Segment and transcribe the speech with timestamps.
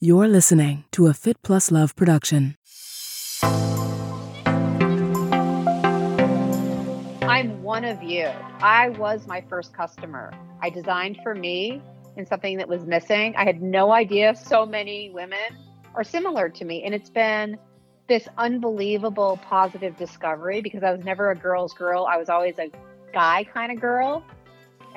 [0.00, 2.54] You're listening to a Fit Plus Love production.
[7.22, 8.30] I'm one of you.
[8.60, 10.32] I was my first customer.
[10.62, 11.82] I designed for me
[12.16, 13.34] in something that was missing.
[13.36, 15.58] I had no idea so many women
[15.96, 16.84] are similar to me.
[16.84, 17.58] And it's been
[18.06, 22.06] this unbelievable positive discovery because I was never a girl's girl.
[22.08, 22.70] I was always a
[23.12, 24.22] guy kind of girl.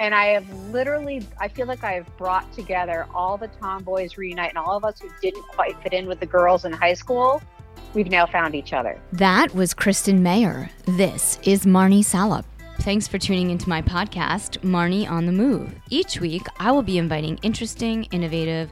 [0.02, 4.50] And I have literally, I feel like I have brought together all the tomboys reunite
[4.50, 7.40] and all of us who didn't quite fit in with the girls in high school.
[7.94, 9.00] We've now found each other.
[9.14, 10.72] That was Kristen Mayer.
[10.88, 12.48] This is Marnie Salop.
[12.80, 15.72] Thanks for tuning into my podcast, Marnie on the Move.
[15.92, 18.72] Each week, I will be inviting interesting, innovative,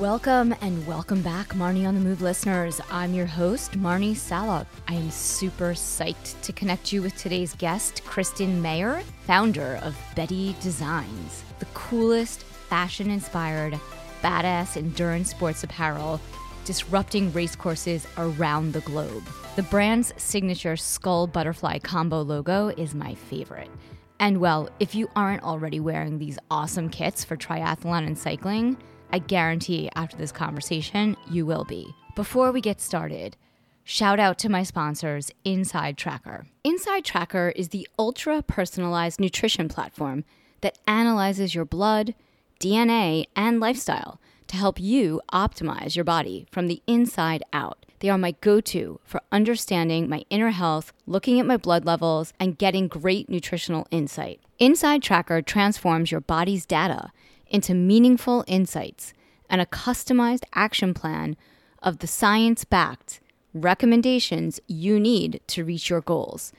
[0.00, 2.80] Welcome and welcome back, Marnie on the Move listeners.
[2.90, 4.66] I'm your host, Marnie Salop.
[4.88, 10.56] I am super psyched to connect you with today's guest, Kristen Mayer, founder of Betty
[10.60, 13.78] Designs, the coolest fashion inspired,
[14.22, 16.20] badass endurance sports apparel
[16.64, 19.22] disrupting racecourses around the globe.
[19.54, 23.70] The brand's signature skull butterfly combo logo is my favorite.
[24.18, 28.78] And well, if you aren't already wearing these awesome kits for triathlon and cycling,
[29.12, 31.94] I guarantee after this conversation, you will be.
[32.14, 33.36] Before we get started,
[33.84, 36.46] shout out to my sponsors, Inside Tracker.
[36.64, 40.24] Inside Tracker is the ultra personalized nutrition platform
[40.60, 42.14] that analyzes your blood,
[42.60, 47.84] DNA, and lifestyle to help you optimize your body from the inside out.
[48.00, 52.32] They are my go to for understanding my inner health, looking at my blood levels,
[52.38, 54.40] and getting great nutritional insight.
[54.58, 57.10] Inside Tracker transforms your body's data
[57.48, 59.12] into meaningful insights
[59.48, 61.36] and a customized action plan
[61.82, 63.20] of the science backed
[63.54, 66.52] recommendations you need to reach your goals.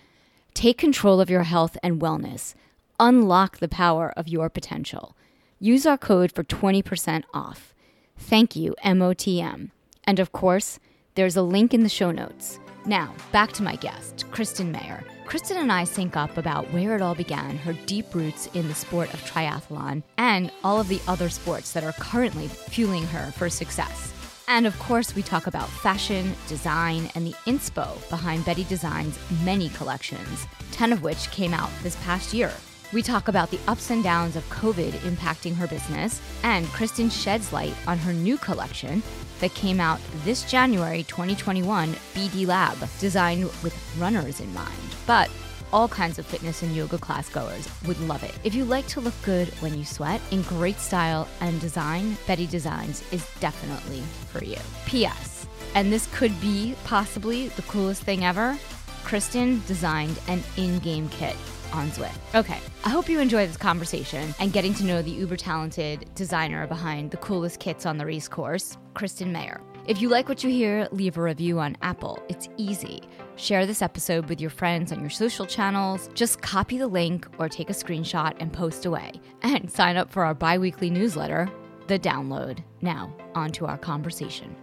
[0.53, 2.55] Take control of your health and wellness.
[2.99, 5.15] Unlock the power of your potential.
[5.59, 7.73] Use our code for 20% off.
[8.17, 9.69] Thank you, MOTM.
[10.05, 10.79] And of course,
[11.15, 12.59] there's a link in the show notes.
[12.85, 15.03] Now, back to my guest, Kristen Mayer.
[15.27, 18.73] Kristen and I sync up about where it all began, her deep roots in the
[18.73, 23.49] sport of triathlon, and all of the other sports that are currently fueling her for
[23.49, 24.13] success.
[24.47, 29.67] And of course, we talk about fashion, design, and the inspo behind Betty Design's many
[29.67, 32.53] collections, 10 of which came out this past year.
[32.93, 37.51] We talk about the ups and downs of COVID impacting her business, and Kristen sheds
[37.51, 39.03] light on her new collection
[39.39, 44.71] that came out this January 2021, BD Lab, designed with runners in mind.
[45.05, 45.29] But
[45.73, 48.33] all kinds of fitness and yoga class goers would love it.
[48.43, 52.47] If you like to look good when you sweat in great style and design, Betty
[52.47, 54.57] Designs is definitely for you.
[54.85, 55.47] P.S.
[55.75, 58.57] And this could be possibly the coolest thing ever.
[59.03, 61.35] Kristen designed an in game kit
[61.73, 62.17] on Zwift.
[62.35, 66.67] Okay, I hope you enjoy this conversation and getting to know the uber talented designer
[66.67, 69.61] behind the coolest kits on the race course, Kristen Mayer.
[69.87, 72.21] If you like what you hear, leave a review on Apple.
[72.27, 73.03] It's easy.
[73.37, 76.09] Share this episode with your friends on your social channels.
[76.13, 79.13] Just copy the link or take a screenshot and post away.
[79.43, 81.49] And sign up for our bi weekly newsletter,
[81.87, 82.61] The Download.
[82.81, 84.55] Now, on to our conversation.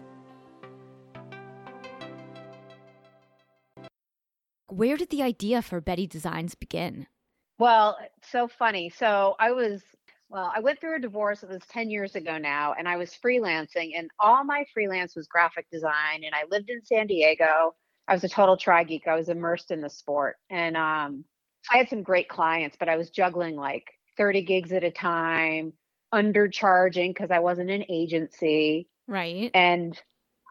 [4.74, 7.06] Where did the idea for Betty Designs begin?
[7.60, 7.96] Well,
[8.28, 8.90] so funny.
[8.90, 9.82] So I was,
[10.28, 11.44] well, I went through a divorce.
[11.44, 15.28] It was 10 years ago now, and I was freelancing, and all my freelance was
[15.28, 16.24] graphic design.
[16.24, 17.76] And I lived in San Diego.
[18.08, 19.06] I was a total tri geek.
[19.06, 20.38] I was immersed in the sport.
[20.50, 21.24] And um,
[21.72, 23.86] I had some great clients, but I was juggling like
[24.16, 25.72] 30 gigs at a time,
[26.12, 28.88] undercharging because I wasn't an agency.
[29.06, 29.52] Right.
[29.54, 29.96] And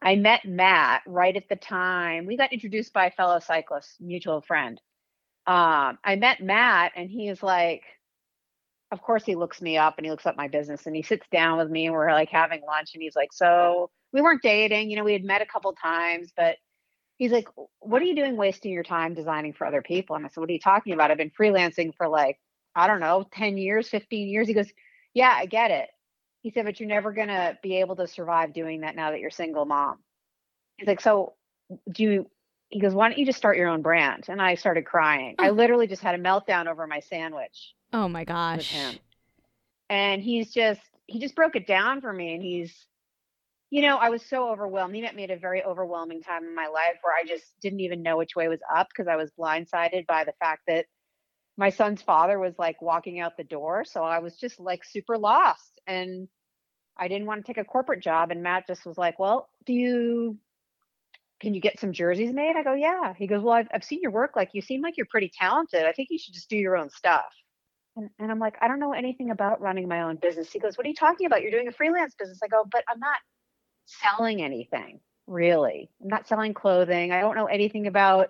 [0.03, 2.25] I met Matt right at the time.
[2.25, 4.79] We got introduced by a fellow cyclist, mutual friend.
[5.47, 7.83] Um, I met Matt, and he is like,
[8.91, 11.25] of course, he looks me up and he looks up my business and he sits
[11.31, 12.91] down with me and we're like having lunch.
[12.93, 16.31] And he's like, So we weren't dating, you know, we had met a couple times,
[16.37, 16.57] but
[17.17, 17.47] he's like,
[17.79, 20.15] What are you doing wasting your time designing for other people?
[20.15, 21.09] And I said, What are you talking about?
[21.09, 22.39] I've been freelancing for like,
[22.75, 24.47] I don't know, 10 years, 15 years.
[24.47, 24.71] He goes,
[25.15, 25.89] Yeah, I get it.
[26.43, 29.21] He said, but you're never going to be able to survive doing that now that
[29.21, 29.99] you're single mom.
[30.77, 31.33] He's like, so
[31.89, 32.29] do you,
[32.67, 34.25] he goes, why don't you just start your own brand?
[34.27, 35.35] And I started crying.
[35.39, 37.73] I literally just had a meltdown over my sandwich.
[37.93, 38.75] Oh my gosh.
[39.89, 42.33] And he's just, he just broke it down for me.
[42.33, 42.87] And he's,
[43.69, 44.93] you know, I was so overwhelmed.
[44.93, 47.79] He met me at a very overwhelming time in my life where I just didn't
[47.79, 50.87] even know which way was up because I was blindsided by the fact that
[51.57, 53.85] my son's father was like walking out the door.
[53.85, 55.79] So I was just like super lost.
[55.85, 56.27] And
[56.97, 58.31] I didn't want to take a corporate job.
[58.31, 60.37] And Matt just was like, Well, do you
[61.39, 62.55] can you get some jerseys made?
[62.55, 63.13] I go, Yeah.
[63.17, 64.35] He goes, Well, I've, I've seen your work.
[64.35, 65.85] Like, you seem like you're pretty talented.
[65.85, 67.25] I think you should just do your own stuff.
[67.95, 70.51] And, and I'm like, I don't know anything about running my own business.
[70.51, 71.41] He goes, What are you talking about?
[71.41, 72.39] You're doing a freelance business.
[72.43, 73.17] I go, But I'm not
[73.85, 75.89] selling anything, really.
[76.01, 77.11] I'm not selling clothing.
[77.11, 78.29] I don't know anything about,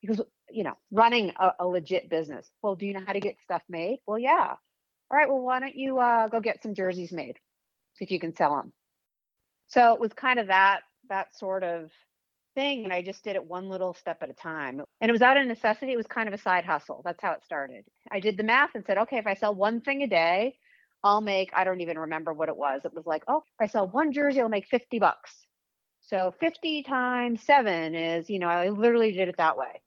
[0.00, 0.20] because,
[0.52, 2.50] you know, running a, a legit business.
[2.62, 3.98] Well, do you know how to get stuff made?
[4.06, 4.54] Well, yeah.
[5.10, 5.28] All right.
[5.28, 7.38] Well, why don't you uh, go get some jerseys made?
[8.00, 8.72] If you can sell them.
[9.68, 10.80] So it was kind of that
[11.10, 11.90] that sort of
[12.54, 15.22] thing and i just did it one little step at a time and it was
[15.22, 18.18] out of necessity it was kind of a side hustle that's how it started i
[18.18, 20.54] did the math and said okay if i sell one thing a day
[21.04, 23.66] i'll make i don't even remember what it was it was like oh if i
[23.66, 25.46] sell one jersey i'll make 50 bucks
[26.00, 29.80] so 50 times 7 is you know i literally did it that way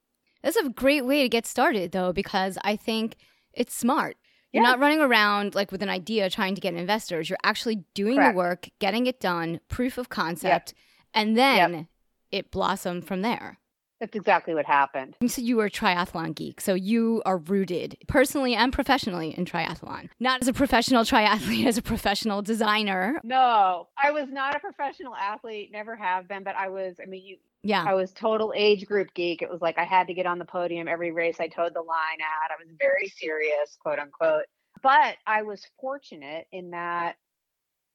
[0.44, 3.16] that's a great way to get started though because i think
[3.54, 4.18] it's smart
[4.51, 4.69] you're yeah.
[4.69, 7.28] not running around like with an idea trying to get investors.
[7.28, 8.36] You're actually doing Correct.
[8.36, 11.16] the work, getting it done, proof of concept, yep.
[11.16, 11.86] and then yep
[12.34, 13.60] it blossomed from there.
[14.00, 15.16] That's exactly what happened.
[15.28, 16.60] So you were a triathlon geek.
[16.60, 20.10] So you are rooted personally and professionally in triathlon.
[20.19, 23.22] Not as a professional triathlete, as a professional designer.
[23.24, 27.24] No, I was not a professional athlete, never have been, but I was, I mean,
[27.24, 27.83] you yeah.
[27.88, 29.42] I was total age group geek.
[29.42, 31.81] It was like I had to get on the podium every race I toed the
[31.81, 32.51] line at.
[32.51, 34.45] I was very serious, quote unquote.
[34.81, 37.15] But I was fortunate in that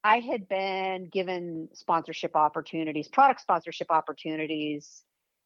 [0.03, 5.03] I had been given sponsorship opportunities, product sponsorship opportunities,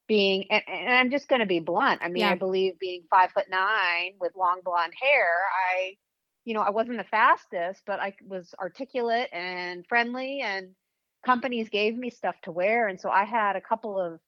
[0.08, 2.02] being, and, and I'm just going to be blunt.
[2.02, 2.32] I mean, yeah.
[2.32, 5.28] I believe being five foot nine with long blonde hair,
[5.72, 5.96] I,
[6.46, 10.70] you know, I wasn't the fastest, but I was articulate and friendly, and
[11.26, 12.88] companies gave me stuff to wear.
[12.88, 14.20] And so I had a couple of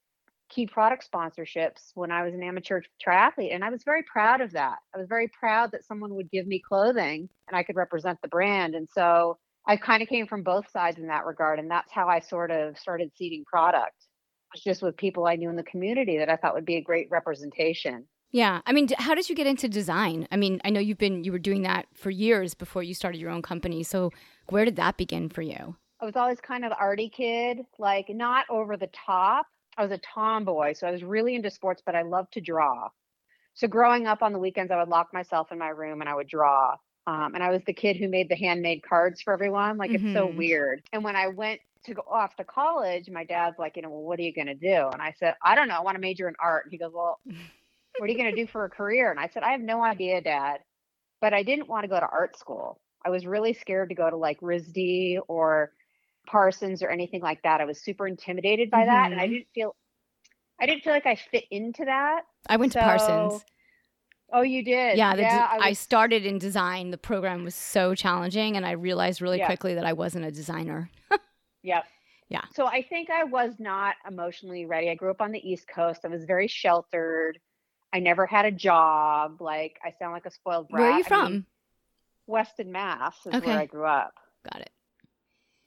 [0.50, 3.54] key product sponsorships when I was an amateur triathlete.
[3.54, 4.78] And I was very proud of that.
[4.94, 8.28] I was very proud that someone would give me clothing and I could represent the
[8.28, 8.76] brand.
[8.76, 9.38] And so
[9.68, 11.60] I kind of came from both sides in that regard.
[11.60, 14.06] And that's how I sort of started seeding product,
[14.54, 16.82] was just with people I knew in the community that I thought would be a
[16.82, 18.06] great representation.
[18.32, 18.62] Yeah.
[18.66, 20.28] I mean, how did you get into design?
[20.32, 23.20] I mean, I know you've been, you were doing that for years before you started
[23.20, 23.82] your own company.
[23.82, 24.12] So
[24.50, 25.78] where did that begin for you?
[26.02, 29.48] I was always kind of the arty kid, like not over the top.
[29.78, 30.74] I was a tomboy.
[30.74, 32.90] So I was really into sports, but I loved to draw.
[33.54, 36.16] So growing up on the weekends, I would lock myself in my room and I
[36.16, 36.76] would draw.
[37.08, 39.78] Um, and I was the kid who made the handmade cards for everyone.
[39.78, 40.08] Like mm-hmm.
[40.08, 40.38] it's so mm-hmm.
[40.38, 40.82] weird.
[40.92, 44.02] And when I went to go off to college, my dad's like, you know, well,
[44.02, 44.90] what are you going to do?
[44.92, 45.76] And I said, I don't know.
[45.76, 46.66] I want to major in art.
[46.66, 47.20] And he goes, well,
[47.98, 49.12] what are you going to do for a career?
[49.12, 50.60] And I said, I have no idea, dad.
[51.22, 52.80] But I didn't want to go to art school.
[53.06, 55.72] I was really scared to go to like RISD or
[56.26, 57.62] Parsons or anything like that.
[57.62, 58.88] I was super intimidated by mm-hmm.
[58.88, 59.12] that.
[59.12, 59.34] And I mm-hmm.
[59.34, 59.76] didn't feel,
[60.60, 62.22] I didn't feel like I fit into that.
[62.48, 63.46] I went so, to Parsons.
[64.34, 64.98] Oh, you did?
[64.98, 65.64] Yeah, yeah I, was...
[65.66, 66.92] I, started in design.
[66.92, 69.46] The program was so challenging, and I realized really yeah.
[69.46, 70.90] quickly that I wasn't a designer.
[71.64, 71.86] yep.
[72.30, 72.42] Yeah.
[72.54, 74.90] So I think I was not emotionally ready.
[74.90, 76.02] I grew up on the East Coast.
[76.06, 77.40] I was very sheltered.
[77.94, 79.42] I never had a job.
[79.42, 80.82] Like I sound like a spoiled brat.
[80.82, 81.26] Where are you from?
[81.26, 81.46] I mean,
[82.28, 83.48] Weston, Mass is okay.
[83.48, 84.16] where I grew up.
[84.52, 84.72] Got it.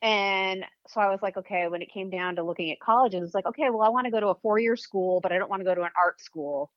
[0.01, 3.35] And so I was like, okay, when it came down to looking at colleges, it's
[3.35, 5.51] like, okay, well, I want to go to a four year school, but I don't
[5.51, 6.71] want to go to an art school.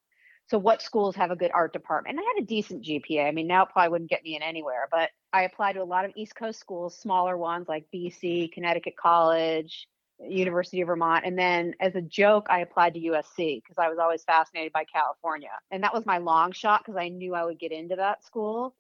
[0.47, 2.17] So what schools have a good art department?
[2.17, 3.25] And I had a decent GPA.
[3.27, 5.85] I mean, now it probably wouldn't get me in anywhere, but I applied to a
[5.85, 9.87] lot of East Coast schools, smaller ones like BC, Connecticut College,
[10.19, 11.25] University of Vermont.
[11.25, 14.85] And then as a joke, I applied to USC because I was always fascinated by
[14.85, 15.51] California.
[15.71, 18.75] And that was my long shot because I knew I would get into that school.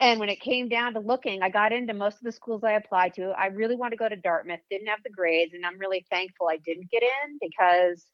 [0.00, 2.72] And when it came down to looking, I got into most of the schools I
[2.72, 3.30] applied to.
[3.30, 6.48] I really wanted to go to Dartmouth, didn't have the grades, and I'm really thankful
[6.48, 8.04] I didn't get in because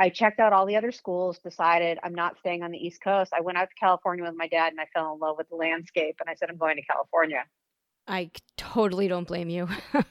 [0.00, 3.32] I checked out all the other schools, decided I'm not staying on the East Coast.
[3.32, 5.56] I went out to California with my dad and I fell in love with the
[5.56, 7.44] landscape and I said, I'm going to California.
[8.08, 9.68] I totally don't blame you.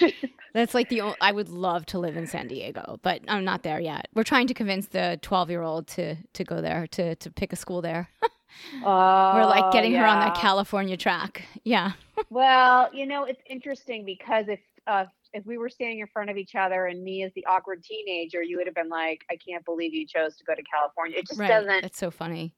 [0.52, 3.62] That's like the only, I would love to live in San Diego, but I'm not
[3.62, 4.08] there yet.
[4.14, 7.52] We're trying to convince the 12 year old to to go there to to pick
[7.52, 8.08] a school there.
[8.84, 10.00] uh, We're like getting yeah.
[10.00, 11.42] her on that California track.
[11.64, 11.92] Yeah.
[12.30, 16.36] well, you know, it's interesting because if uh, if we were standing in front of
[16.36, 19.64] each other and me as the awkward teenager, you would have been like, I can't
[19.64, 21.18] believe you chose to go to California.
[21.18, 21.48] It just right.
[21.48, 21.84] doesn't.
[21.84, 22.54] It's so funny.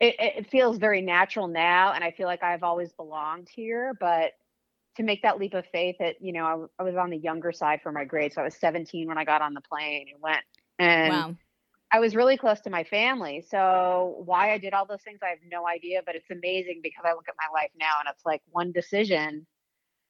[0.00, 1.92] It, it feels very natural now.
[1.92, 3.94] And I feel like I've always belonged here.
[3.98, 4.32] But
[4.96, 7.52] to make that leap of faith, that, you know, I, I was on the younger
[7.52, 8.32] side for my grade.
[8.32, 10.42] So I was 17 when I got on the plane and went.
[10.78, 11.36] And wow.
[11.92, 13.44] I was really close to my family.
[13.48, 16.02] So why I did all those things, I have no idea.
[16.04, 19.46] But it's amazing because I look at my life now and it's like one decision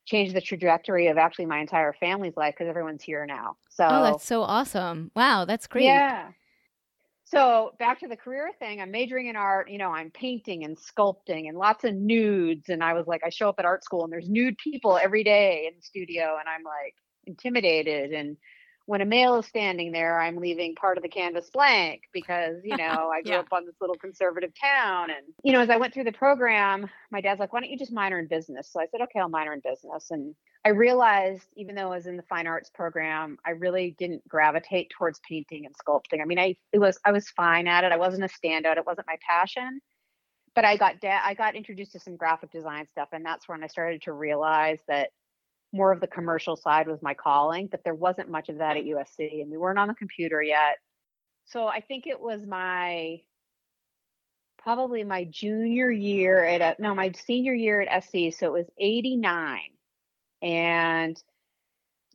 [0.06, 3.50] changed the trajectory of actually my entire family's life because everyone's here now.
[3.50, 5.10] Oh, so Oh, that's so awesome.
[5.14, 5.84] Wow, that's great.
[5.84, 6.28] yeah.
[7.25, 9.70] So back to the career thing, I'm majoring in art.
[9.70, 12.68] You know, I'm painting and sculpting and lots of nudes.
[12.70, 15.22] And I was like, I show up at art school and there's nude people every
[15.22, 16.96] day in the studio, and I'm like
[17.26, 18.12] intimidated.
[18.12, 18.37] And
[18.87, 22.76] when a male is standing there, I'm leaving part of the canvas blank because, you
[22.76, 23.38] know, I grew Yeah.
[23.40, 25.10] up on this little conservative town.
[25.10, 27.78] And, you know, as I went through the program, my dad's like, why don't you
[27.78, 28.68] just minor in business?
[28.72, 30.10] So I said, okay, I'll minor in business.
[30.10, 30.34] And
[30.64, 34.90] I realized, even though I was in the fine arts program, I really didn't gravitate
[34.90, 36.20] towards painting and sculpting.
[36.20, 37.92] I mean, I it was I was fine at it.
[37.92, 38.76] I wasn't a standout.
[38.76, 39.80] It wasn't my passion.
[40.54, 43.62] But I got da- I got introduced to some graphic design stuff, and that's when
[43.62, 45.10] I started to realize that
[45.72, 47.68] more of the commercial side was my calling.
[47.68, 50.78] But there wasn't much of that at USC, and we weren't on the computer yet.
[51.46, 53.20] So I think it was my
[54.58, 58.36] probably my junior year at no my senior year at SC.
[58.36, 59.60] So it was '89
[60.42, 61.22] and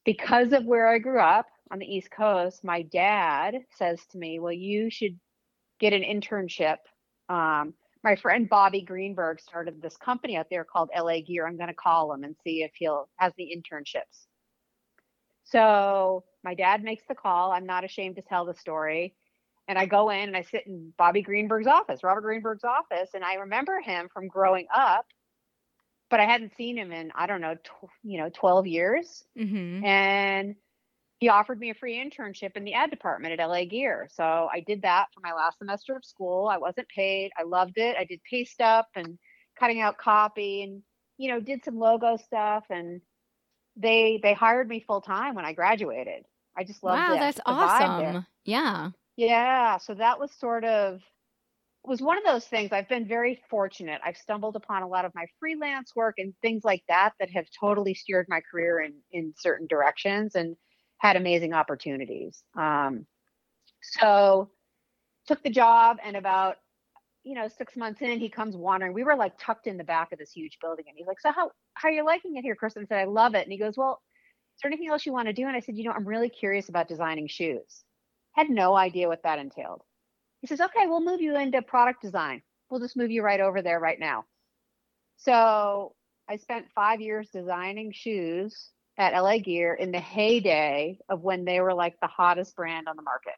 [0.04, 4.40] because of where I grew up on the East Coast, my dad says to me,
[4.40, 5.20] Well, you should
[5.80, 6.78] get an internship.
[7.30, 7.74] Um,
[8.06, 11.48] my friend Bobby Greenberg started this company out there called LA Gear.
[11.48, 14.28] I'm going to call him and see if he'll has the internships.
[15.44, 17.52] So my dad makes the call.
[17.52, 19.16] I'm not ashamed to tell the story.
[19.68, 23.24] And I go in and I sit in Bobby Greenberg's office, Robert Greenberg's office, and
[23.24, 25.08] I remember him from growing up
[26.10, 29.24] but I hadn't seen him in I don't know, tw- you know, 12 years.
[29.38, 29.86] Mm-hmm.
[29.86, 30.56] And
[31.20, 34.10] he offered me a free internship in the ad department at LA Gear.
[34.12, 36.48] So I did that for my last semester of school.
[36.48, 37.32] I wasn't paid.
[37.38, 37.96] I loved it.
[37.98, 39.18] I did paste up and
[39.60, 40.84] cutting out copy and
[41.18, 43.02] you know, did some logo stuff and
[43.78, 46.26] they they hired me full time when I graduated.
[46.58, 47.20] I just loved Wow, it.
[47.20, 48.26] that's the awesome.
[48.44, 48.92] Yeah.
[49.18, 51.02] Yeah, so that was sort of
[51.84, 54.02] was one of those things I've been very fortunate.
[54.04, 57.48] I've stumbled upon a lot of my freelance work and things like that that have
[57.60, 60.58] totally steered my career in in certain directions and
[60.98, 62.44] had amazing opportunities.
[62.58, 63.06] Um,
[63.82, 64.50] so
[65.28, 66.58] took the job and about
[67.24, 68.94] you know six months in he comes wandering.
[68.94, 71.32] We were like tucked in the back of this huge building and he's like so
[71.32, 72.84] how how are you liking it here kristen?
[72.84, 73.44] I said i love it.
[73.44, 74.02] And he goes well
[74.56, 75.48] is there anything else you want to do?
[75.48, 77.84] And i said you know i'm really curious about designing shoes.
[78.34, 79.82] Had no idea what that entailed.
[80.42, 82.42] He says okay we'll move you into product design.
[82.70, 84.26] We'll just move you right over there right now.
[85.18, 85.94] So
[86.30, 91.60] i spent five years designing shoes at la gear in the heyday of when they
[91.62, 93.34] were like the hottest brand on the market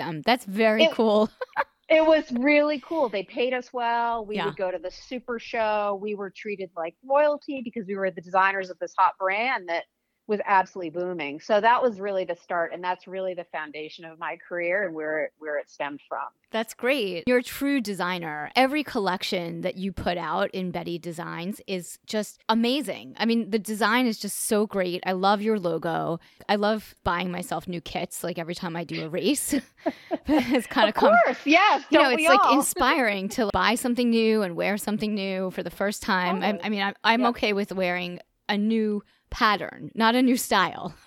[0.00, 1.28] Um, that's very It- cool.
[1.88, 3.08] it was really cool.
[3.08, 4.24] They paid us well.
[4.26, 4.44] We Yeah.
[4.46, 5.98] would go to the super show.
[6.02, 9.84] We were treated like royalty because we were the designers of this hot brand that
[10.28, 11.40] was absolutely booming.
[11.40, 14.94] So that was really the start and that's really the foundation of my career and
[14.94, 16.26] where it, where it stemmed from.
[16.50, 17.24] That's great.
[17.26, 18.50] You're a true designer.
[18.54, 23.14] Every collection that you put out in Betty Designs is just amazing.
[23.18, 25.02] I mean, the design is just so great.
[25.06, 26.20] I love your logo.
[26.48, 29.54] I love buying myself new kits like every time I do a race.
[30.26, 31.84] it's kind of Of course, yes.
[31.90, 32.54] you know, it's like all?
[32.58, 36.42] inspiring to buy something new and wear something new for the first time.
[36.42, 37.28] I, I mean, I'm, I'm Yeah.
[37.30, 40.94] okay with wearing a new pattern, not a new style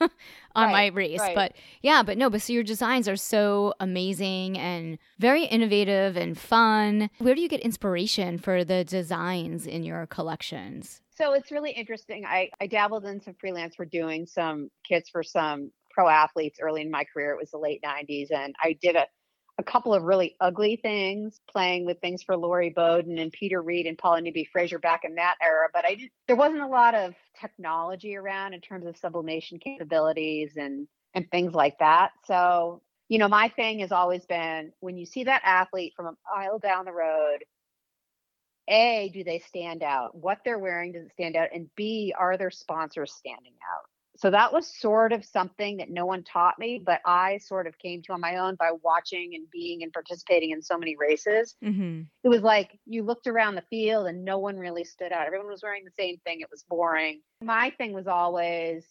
[0.55, 1.19] on my race.
[1.19, 1.35] right.
[1.35, 6.37] But yeah, but no, but so your designs are so amazing and very innovative and
[6.37, 7.09] fun.
[7.19, 11.01] Where do you get inspiration for the designs in your collections?
[11.15, 12.25] So it's really interesting.
[12.25, 16.81] I, I dabbled in some freelance for doing some kits for some pro athletes early
[16.81, 17.31] in my career.
[17.31, 18.31] It was the late 90s.
[18.31, 19.05] And I did a,
[19.61, 23.85] a couple of really ugly things, playing with things for Lori Bowden and Peter Reid
[23.85, 25.67] and Paula Newby Fraser back in that era.
[25.73, 30.87] But I there wasn't a lot of technology around in terms of sublimation capabilities and,
[31.13, 32.11] and things like that.
[32.25, 36.15] So, you know, my thing has always been when you see that athlete from a
[36.35, 37.39] mile down the road,
[38.67, 40.15] a, do they stand out?
[40.15, 41.49] What they're wearing does it stand out?
[41.53, 43.90] And B, are their sponsors standing out?
[44.21, 47.75] So that was sort of something that no one taught me, but I sort of
[47.79, 51.55] came to on my own by watching and being and participating in so many races.
[51.65, 52.01] Mm-hmm.
[52.23, 55.25] It was like you looked around the field and no one really stood out.
[55.25, 56.41] Everyone was wearing the same thing.
[56.41, 57.21] It was boring.
[57.41, 58.85] My thing was always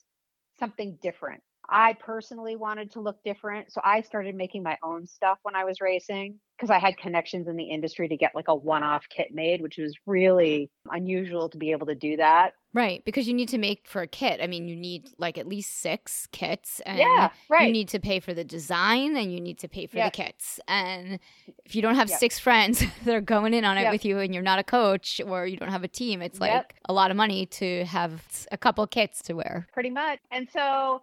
[0.59, 1.45] something different.
[1.69, 3.73] I personally wanted to look different.
[3.73, 7.49] So I started making my own stuff when I was racing because I had connections
[7.49, 11.49] in the industry to get like a one off kit made, which was really unusual
[11.51, 12.55] to be able to do that.
[12.73, 14.41] Right, because you need to make for a kit.
[14.41, 17.67] I mean, you need like at least six kits, and yeah, right.
[17.67, 20.13] you need to pay for the design, and you need to pay for Yep.
[20.13, 20.61] the kits.
[20.69, 21.19] And
[21.65, 22.19] if you don't have Yep.
[22.21, 23.93] six friends that are going in on it Yep.
[23.93, 26.77] with you, and you're not a coach or you don't have a team, it's like
[26.89, 29.67] a lot of money to have a couple kits to wear.
[29.73, 30.21] pretty much.
[30.31, 31.03] And so,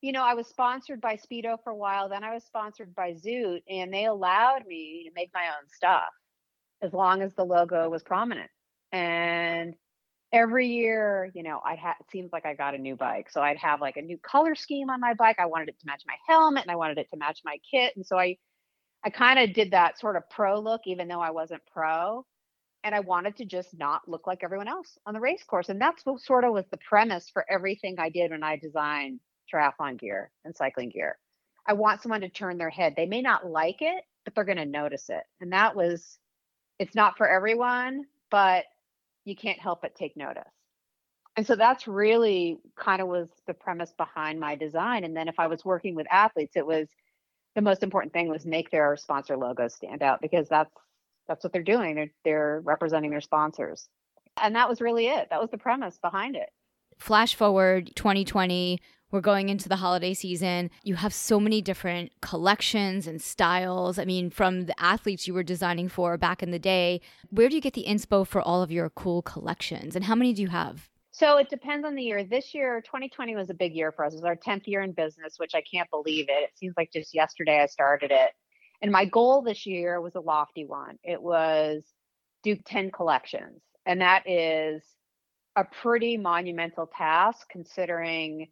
[0.00, 2.08] you know, I was sponsored by Speedo for a while.
[2.08, 6.10] Then I was sponsored by Zoot, and they allowed me to make my own stuff
[6.82, 8.50] as long as the logo was prominent.
[8.92, 9.74] And
[10.32, 13.30] every year, you know, I had it seems like I got a new bike.
[13.30, 15.36] So I'd have like a new color scheme on my bike.
[15.38, 17.94] I wanted it to match my helmet and I wanted it to match my kit.
[17.96, 18.36] And so I
[19.04, 22.24] I kind of did that sort of pro look, even though I wasn't pro.
[22.84, 25.68] And I wanted to just not look like everyone else on the race course.
[25.68, 29.20] And that's what sort of was the premise for everything I did when I designed
[29.52, 31.18] triathlon gear and cycling gear.
[31.66, 32.94] I want someone to turn their head.
[32.96, 35.22] They may not like it, but they're going to notice it.
[35.40, 36.18] And that was,
[36.78, 38.64] it's not for everyone, but
[39.24, 40.44] you can't help but take notice.
[41.36, 45.04] And so that's really kind of was the premise behind my design.
[45.04, 46.88] And then if I was working with athletes, it was
[47.54, 50.70] the most important thing was make their sponsor logos stand out because that's
[51.28, 51.94] that's what they're doing.
[51.94, 53.88] They're they're representing their sponsors.
[54.40, 55.28] And that was really it.
[55.30, 56.48] That was the premise behind it.
[56.98, 60.70] Flash forward 2020, we're going into the holiday season.
[60.82, 63.98] You have so many different collections and styles.
[63.98, 67.00] I mean, from the athletes you were designing for back in the day,
[67.30, 69.96] where do you get the inspo for all of your cool collections?
[69.96, 70.88] And how many do you have?
[71.10, 72.22] So it depends on the year.
[72.22, 74.12] This year, 2020 was a big year for us.
[74.12, 76.44] It was our 10th year in business, which I can't believe it.
[76.44, 78.30] It seems like just yesterday I started it.
[78.82, 80.98] And my goal this year was a lofty one.
[81.02, 81.82] It was
[82.44, 83.60] do 10 collections.
[83.84, 84.82] And that is
[85.56, 88.46] a pretty monumental task considering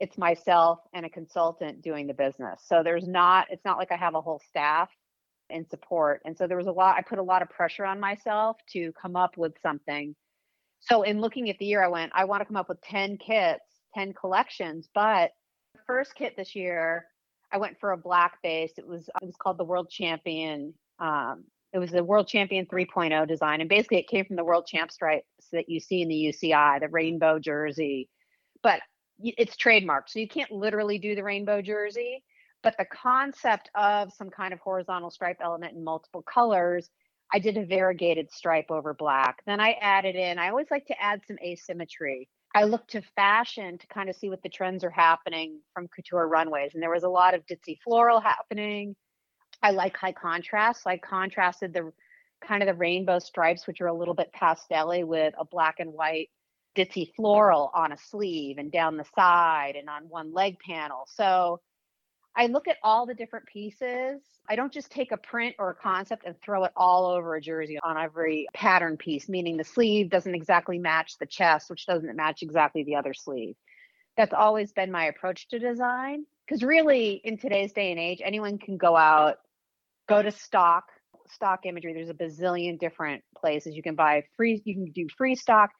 [0.00, 2.62] it's myself and a consultant doing the business.
[2.66, 4.88] So there's not, it's not like I have a whole staff
[5.50, 6.22] and support.
[6.24, 8.92] And so there was a lot, I put a lot of pressure on myself to
[9.00, 10.16] come up with something.
[10.80, 13.18] So in looking at the year, I went, I want to come up with 10
[13.18, 13.60] kits,
[13.94, 14.88] 10 collections.
[14.94, 15.32] But
[15.74, 17.06] the first kit this year,
[17.52, 18.72] I went for a black base.
[18.78, 20.72] It was it was called the World Champion.
[20.98, 24.66] Um, it was the World Champion 3.0 design, and basically it came from the World
[24.66, 28.08] Champ stripes that you see in the UCI, the rainbow jersey.
[28.62, 28.80] But
[29.22, 30.08] it's trademarked.
[30.08, 32.22] So you can't literally do the rainbow jersey,
[32.62, 36.90] but the concept of some kind of horizontal stripe element in multiple colors,
[37.32, 39.42] I did a variegated stripe over black.
[39.46, 42.28] Then I added in, I always like to add some asymmetry.
[42.54, 46.26] I looked to fashion to kind of see what the trends are happening from couture
[46.26, 46.74] runways.
[46.74, 48.96] And there was a lot of ditzy floral happening.
[49.62, 50.82] I like high contrast.
[50.82, 51.92] So I contrasted the
[52.44, 55.92] kind of the rainbow stripes, which are a little bit pastelly with a black and
[55.92, 56.30] white
[56.76, 61.06] ditzy floral on a sleeve and down the side and on one leg panel.
[61.08, 61.60] So
[62.36, 64.20] I look at all the different pieces.
[64.48, 67.40] I don't just take a print or a concept and throw it all over a
[67.40, 72.16] jersey on every pattern piece, meaning the sleeve doesn't exactly match the chest, which doesn't
[72.16, 73.56] match exactly the other sleeve.
[74.16, 76.24] That's always been my approach to design.
[76.46, 79.36] Because really, in today's day and age, anyone can go out,
[80.08, 80.84] go to stock,
[81.32, 81.94] stock imagery.
[81.94, 85.70] There's a bazillion different places you can buy free, you can do free stock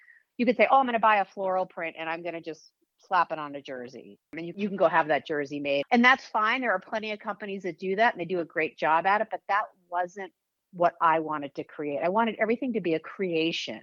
[0.41, 2.41] you could say, oh, I'm going to buy a floral print and I'm going to
[2.41, 2.71] just
[3.07, 4.19] slap it on a jersey.
[4.33, 5.83] I mean, you, you can go have that jersey made.
[5.91, 6.63] And that's fine.
[6.63, 9.21] There are plenty of companies that do that and they do a great job at
[9.21, 10.33] it, but that wasn't
[10.73, 12.01] what I wanted to create.
[12.03, 13.83] I wanted everything to be a creation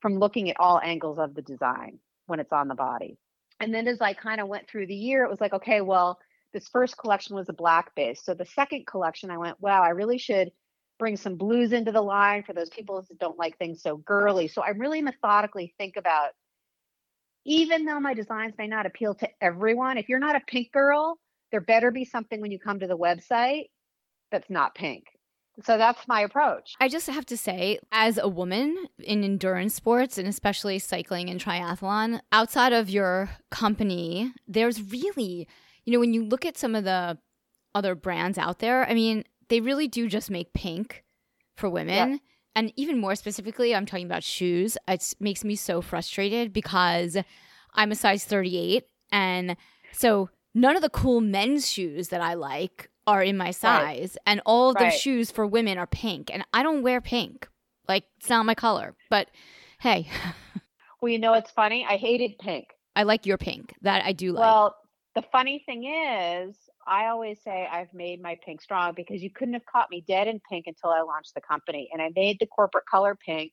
[0.00, 3.16] from looking at all angles of the design when it's on the body.
[3.60, 6.18] And then as I kind of went through the year, it was like, okay, well,
[6.52, 8.20] this first collection was a black base.
[8.24, 10.50] So the second collection, I went, wow, I really should
[10.98, 14.48] bring some blues into the line for those people that don't like things so girly.
[14.48, 16.30] So I really methodically think about
[17.44, 21.18] even though my designs may not appeal to everyone, if you're not a pink girl,
[21.50, 23.68] there better be something when you come to the website
[24.30, 25.04] that's not pink.
[25.62, 26.74] So that's my approach.
[26.80, 31.40] I just have to say, as a woman in endurance sports and especially cycling and
[31.40, 35.46] triathlon, outside of your company, there's really,
[35.84, 37.18] you know, when you look at some of the
[37.72, 41.04] other brands out there, I mean, they really do just make pink
[41.56, 42.12] for women.
[42.12, 42.16] Yeah.
[42.56, 44.78] And even more specifically, I'm talking about shoes.
[44.86, 47.16] It makes me so frustrated because
[47.74, 48.84] I'm a size 38.
[49.10, 49.56] And
[49.92, 54.16] so none of the cool men's shoes that I like are in my size.
[54.16, 54.22] Right.
[54.26, 54.92] And all of right.
[54.92, 56.30] the shoes for women are pink.
[56.32, 57.48] And I don't wear pink.
[57.88, 58.94] Like, it's not my color.
[59.10, 59.28] But
[59.80, 60.08] hey.
[61.02, 61.84] well, you know, it's funny.
[61.88, 62.68] I hated pink.
[62.96, 63.74] I like your pink.
[63.82, 64.42] That I do like.
[64.42, 64.76] Well,
[65.14, 69.54] the funny thing is, I always say I've made my pink strong because you couldn't
[69.54, 71.88] have caught me dead in pink until I launched the company.
[71.92, 73.52] And I made the corporate color pink,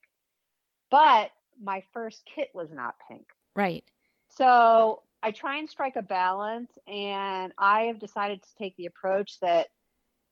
[0.89, 3.26] but my first kit was not pink.
[3.56, 3.84] Right.
[4.30, 6.72] So I try and strike a balance.
[6.88, 9.67] And I have decided to take the approach that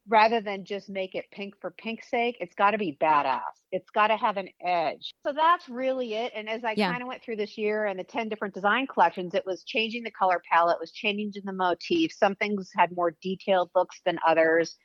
[0.10, 3.42] rather than just make it pink for pink's sake, it's got to be badass.
[3.72, 5.14] It's got to have an edge.
[5.26, 6.34] So that's really it.
[6.36, 6.92] And as I yeah.
[6.92, 10.04] kind of went through this year and the 10 different design collections, it was changing
[10.04, 12.12] the color palette, was changing the motif.
[12.12, 14.76] Some things had more detailed looks than others.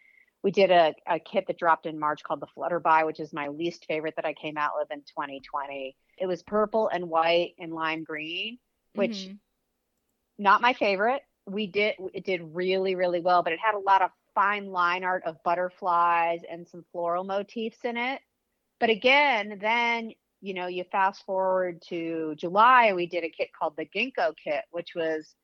[0.43, 3.49] We did a, a kit that dropped in March called the Flutterby, which is my
[3.49, 5.97] least favorite that I came out with in 2020.
[6.19, 8.59] It was purple and white and lime green,
[8.95, 9.35] which mm-hmm.
[10.39, 11.23] not my favorite.
[11.47, 15.05] We did it did really really well, but it had a lot of fine line
[15.05, 18.21] art of butterflies and some floral motifs in it.
[18.81, 23.75] But again, then you know, you fast forward to July, we did a kit called
[23.79, 25.35] the Ginkgo kit, which was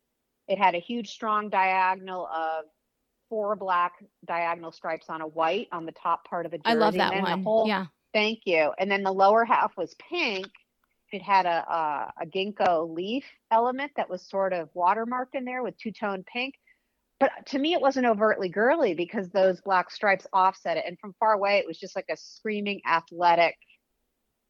[0.46, 2.64] it had a huge strong diagonal of
[3.30, 3.92] four black
[4.26, 6.70] diagonal stripes on a white on the top part of the jersey.
[6.70, 7.42] I love that one.
[7.44, 7.86] whole- yeah.
[8.12, 8.72] Thank you.
[8.78, 10.48] And then the lower half was pink.
[11.12, 15.62] It had a, a a ginkgo leaf element that was sort of watermarked in there
[15.62, 16.54] with two tone pink.
[17.20, 20.84] But to me, it wasn't overtly girly because those black stripes offset it.
[20.86, 23.56] And from far away, it was just like a screaming athletic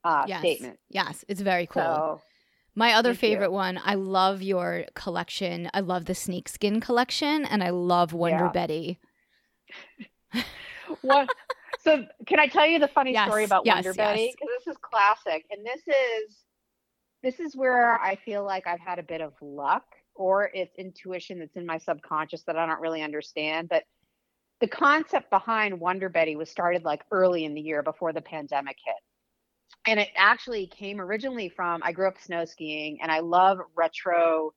[0.04, 0.38] uh, yes.
[0.38, 0.78] statement.
[0.88, 1.24] Yes.
[1.28, 1.82] It's very cool.
[1.82, 2.20] So
[2.76, 3.28] My other Thank you.
[3.28, 5.68] favorite one, I love your collection.
[5.74, 8.52] I love the snakeskin collection and I love Wonder Yeah.
[8.52, 9.00] Betty.
[11.02, 11.28] what?
[11.82, 13.94] So can I tell you the funny Yes, story about yes, Wonder.
[13.94, 14.32] Betty?
[14.38, 16.36] Because this is classic, and this is
[17.22, 21.38] this is where I feel like I've had a bit of luck, or it's intuition
[21.38, 23.68] that's in my subconscious that I don't really understand.
[23.68, 23.84] But
[24.60, 28.76] the concept behind Wonder Betty was started like early in the year before the pandemic
[28.84, 28.94] hit.
[29.86, 34.52] And it actually came originally from I grew up snow skiing and I love retro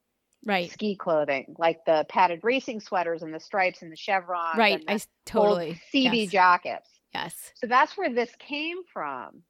[0.46, 0.70] Right.
[0.70, 4.58] ski clothing, like the padded racing sweaters and the stripes and the chevrons.
[4.58, 4.74] Right.
[4.74, 5.82] and the I totally.
[5.94, 6.32] CB yes.
[6.32, 6.90] jackets.
[7.14, 7.52] yes.
[7.56, 9.44] So that's where this came from.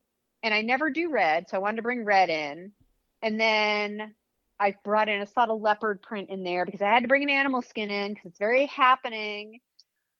[0.44, 2.74] And I never do red, so I wanted to bring red in.
[3.24, 4.14] And then
[4.64, 7.30] I brought in a subtle leopard print in there because I had to bring an
[7.30, 9.60] animal skin in because it's very happening.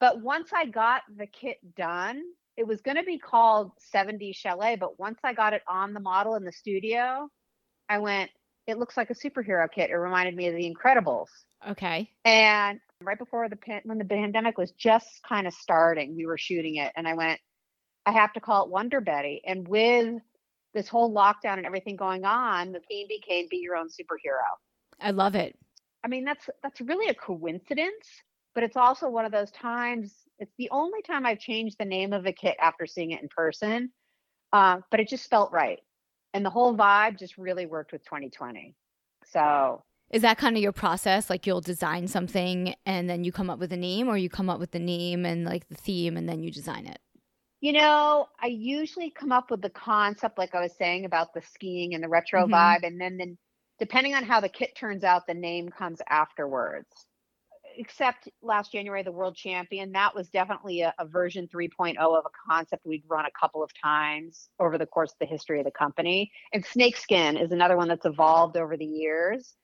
[0.02, 2.22] But once I got the kit done,
[2.58, 4.76] it was going to be called 70 Chalet.
[4.76, 7.30] But once I got it on the model in the studio,
[7.88, 8.32] I went,
[8.68, 9.90] it looks like a superhero kit.
[9.90, 11.30] It reminded me of the Incredibles.
[11.70, 12.10] Okay.
[12.26, 16.38] And right before the pan- when the pandemic was just kind of starting, we were
[16.38, 17.40] shooting it, and I went,
[18.06, 19.42] I have to call it Wonder Betty.
[19.46, 20.22] And with
[20.74, 24.58] this whole lockdown and everything going on, the theme became "Be Your Own Superhero."
[25.00, 25.58] I love it.
[26.04, 28.08] I mean, that's that's really a coincidence,
[28.54, 30.14] but it's also one of those times.
[30.40, 33.30] It's the only time I've changed the name of a kit after seeing it in
[33.30, 33.92] person,
[34.52, 35.80] uh, but it just felt right,
[36.34, 38.76] and the whole vibe just really worked with 2020.
[39.32, 41.30] So Is that kind of your process?
[41.30, 44.50] Like you'll design something and then you come up with a name, or you come
[44.50, 47.00] up with the name and like the theme and then you design it?
[47.64, 51.42] You know, I usually come up with the concept, like I was saying about the
[51.42, 52.52] skiing and the retro Mhm.
[52.52, 53.38] vibe, and then, then
[53.80, 57.08] depending on how the kit turns out, the name comes afterwards.
[57.78, 62.52] Except last January, the world champion, that was definitely a, a version 3.0 of a
[62.52, 65.72] concept we'd run a couple of times over the course of the history of the
[65.72, 66.34] company.
[66.52, 69.56] And snakeskin is another one that's evolved over the years.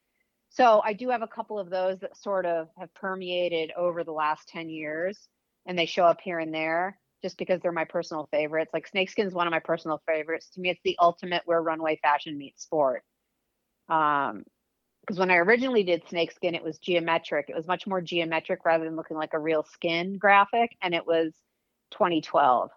[0.48, 4.14] So I do have a couple of those that sort of have permeated over the
[4.14, 5.28] last 10 years
[5.66, 8.72] and they show up here and there just because they're my personal favorites.
[8.74, 10.50] Like snakeskin is one of my personal favorites.
[10.54, 13.04] To me, it's the ultimate where runway fashion meets sport.
[13.90, 14.44] Um,
[15.02, 17.50] because when I originally did snakeskin, it was geometric.
[17.50, 20.78] It was much more geometric rather than looking like a real skin graphic.
[20.84, 21.34] And it was
[21.92, 22.70] 2012,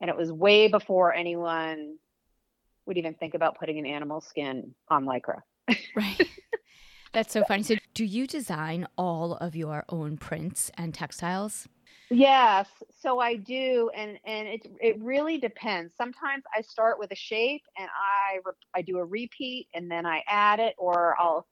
[0.00, 1.96] and it was way before anyone
[2.84, 5.40] would even think about putting an animal skin on lycra.
[5.96, 6.28] Right.
[7.12, 7.62] That's so funny.
[7.62, 11.66] So, do you design all of your own prints and textiles?
[12.10, 12.68] Yes,
[13.00, 15.94] so I do, and and it it really depends.
[15.96, 18.40] Sometimes I start with a shape and I
[18.76, 21.46] I do a repeat and then I add it, or I'll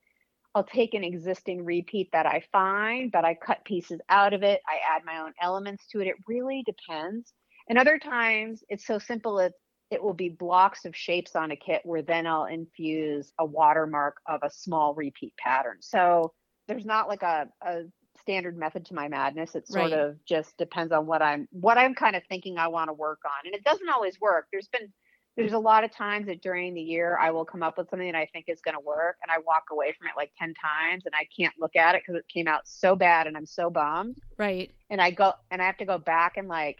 [0.55, 4.61] I'll take an existing repeat that I find, but I cut pieces out of it.
[4.67, 6.07] I add my own elements to it.
[6.07, 7.33] It really depends.
[7.69, 9.53] And other times it's so simple it
[9.91, 14.17] it will be blocks of shapes on a kit where then I'll infuse a watermark
[14.27, 15.77] of a small repeat pattern.
[15.81, 16.33] So
[16.67, 17.83] there's not like a, a
[18.29, 19.55] standard method to my madness.
[19.55, 19.93] It sort Right.
[19.93, 23.21] of just depends on what I'm what I'm kind of thinking I want to work
[23.25, 23.45] on.
[23.45, 24.45] And it doesn't always work.
[24.51, 24.93] There's been
[25.35, 28.11] there's a lot of times that during the year I will come up with something
[28.11, 30.53] that I think is going to work and I walk away from it like 10
[30.53, 33.45] times and I can't look at it because it came out so bad and I'm
[33.47, 34.71] so bummed Right.
[34.91, 36.77] and I go and I have to go back and like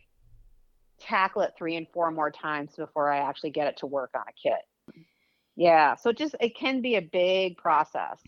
[0.99, 4.21] tackle it three and four more times before I actually get it to work on
[4.27, 5.03] a kit.
[5.55, 8.19] Yeah, so it just it can be a big process.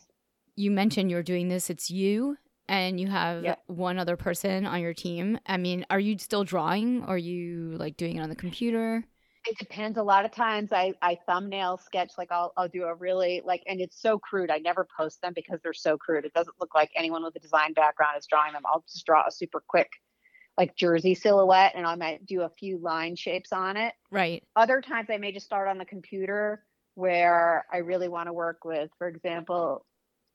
[0.55, 1.69] You mentioned you're doing this.
[1.69, 2.37] It's you
[2.71, 3.59] and you have Yep.
[3.67, 5.39] one other person on your team.
[5.45, 7.03] I mean, are you still drawing?
[7.03, 9.05] Or are you like doing it on the computer?
[9.47, 9.97] It depends.
[9.97, 13.63] A lot of times I I thumbnail sketch like I'll I'll do a really like
[13.65, 14.51] and it's so crude.
[14.51, 16.25] I never post them because they're so crude.
[16.25, 18.61] It doesn't look like anyone with a design background is drawing them.
[18.65, 19.89] I'll just draw a super quick
[20.57, 23.93] like jersey silhouette and I might do a few line shapes on it.
[24.11, 24.43] Right.
[24.55, 28.65] other times I may just start on the computer where I really want to work
[28.65, 29.85] with, for example,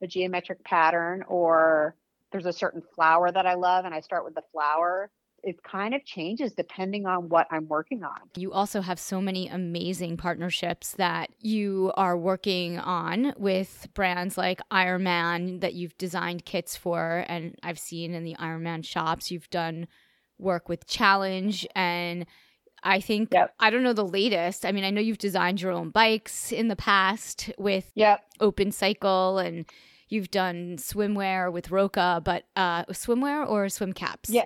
[0.03, 1.97] a geometric pattern or
[2.37, 5.11] there's a certain flower that I love and I start with the flower.
[5.43, 8.17] It kind of changes depending on what I'm working on.
[8.37, 14.61] You also have so many amazing partnerships that you are working on with brands like
[14.71, 17.25] Ironman that you've designed kits for.
[17.27, 19.87] And I've seen in the Ironman shops, you've done
[20.39, 21.67] work with Challenge.
[21.75, 22.27] And
[22.83, 23.55] I think Yep.
[23.61, 24.67] I don't know the latest.
[24.67, 28.23] I mean, I know you've designed your own bikes in the past with Yep.
[28.41, 29.65] Open Cycle and
[30.09, 34.31] you've done swimwear with Roka, but uh swimwear or swim caps?
[34.31, 34.45] Yeah.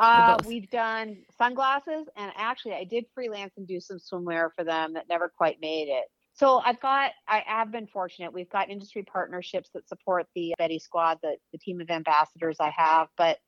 [0.00, 4.92] Uh, we've done sunglasses, and actually, I did freelance and do some swimwear for them
[4.94, 6.04] that never quite made it.
[6.34, 8.32] So I've got, I have been fortunate.
[8.32, 12.70] We've got industry partnerships that support the Betty Squad, the, the team of ambassadors I
[12.76, 13.08] have.
[13.16, 13.38] But,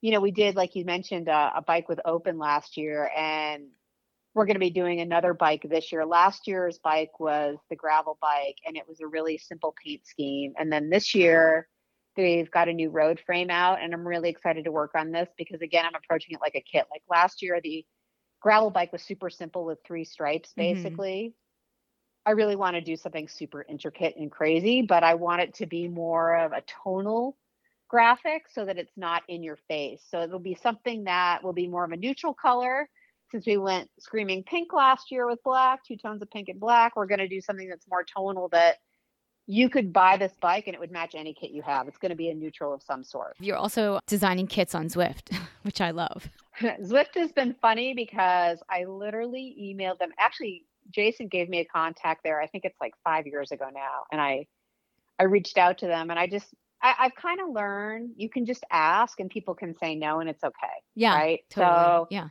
[0.00, 3.68] you know, we did, like you mentioned, uh, a bike with Open last year, and
[4.34, 6.04] we're going to be doing another bike this year.
[6.04, 10.54] Last year's bike was the gravel bike, and it was a really simple paint scheme.
[10.58, 11.68] And then this year,
[12.16, 15.28] they've got a new road frame out, and I'm really excited to work on this
[15.38, 16.86] because, again, I'm approaching it like a kit.
[16.90, 17.84] Like last year, the
[18.40, 20.58] gravel bike was super simple with three stripes, Mhm.
[20.58, 21.34] basically.
[22.26, 25.66] I really want to do something super intricate and crazy, but I want it to
[25.66, 27.36] be more of a tonal
[27.88, 30.02] graphic so that it's not in your face.
[30.08, 32.88] So it'll be something that will be more of a neutral color.
[33.30, 36.94] Since we went screaming pink last year with black, two tones of pink and black,
[36.96, 38.76] we're going to do something that's more tonal that
[39.46, 41.88] you could buy this bike and it would match any kit you have.
[41.88, 43.36] It's going to be a neutral of some sort.
[43.40, 46.28] You're also designing kits on Zwift, which I love.
[46.60, 50.10] Zwift has been funny because I literally emailed them.
[50.18, 52.40] Actually, Jason gave me a contact there.
[52.40, 54.46] I think it's like five years ago now, and I
[55.18, 56.46] I reached out to them, and I just
[56.82, 60.28] I, I've kind of learned you can just ask, and people can say no, and
[60.28, 61.14] it's okay, Yeah.
[61.14, 61.40] right?
[61.50, 61.74] Totally.
[61.74, 62.28] So yeah.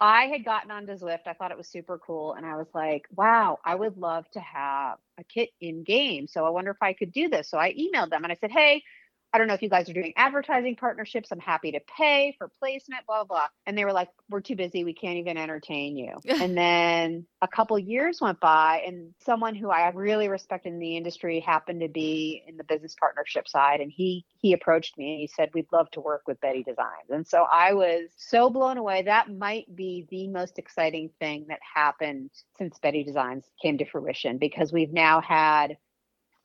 [0.00, 1.26] I had gotten onto Zwift.
[1.26, 2.34] I thought it was super cool.
[2.34, 6.28] And I was like, wow, I would love to have a kit in game.
[6.28, 7.50] So I wonder if I could do this.
[7.50, 8.84] So I emailed them and I said, hey,
[9.32, 11.30] I don't know if you guys are doing advertising partnerships.
[11.30, 13.46] I'm happy to pay for placement, blah, blah, blah.
[13.66, 14.84] And they were like, we're too busy.
[14.84, 16.14] We can't even entertain you.
[16.28, 20.96] and then a couple years went by, and someone who I really respect in the
[20.96, 23.80] industry happened to be in the business partnership side.
[23.80, 27.10] And he he approached me and he said, We'd love to work with Betty Designs.
[27.10, 29.02] And so I was so blown away.
[29.02, 34.38] That might be the most exciting thing that happened since Betty Designs came to fruition
[34.38, 35.76] because we've now had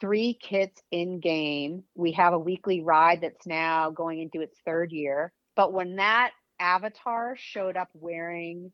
[0.04, 1.82] three kits in game.
[1.96, 5.32] We have a weekly ride that's now going into its third year.
[5.56, 8.74] But when that avatar showed up wearing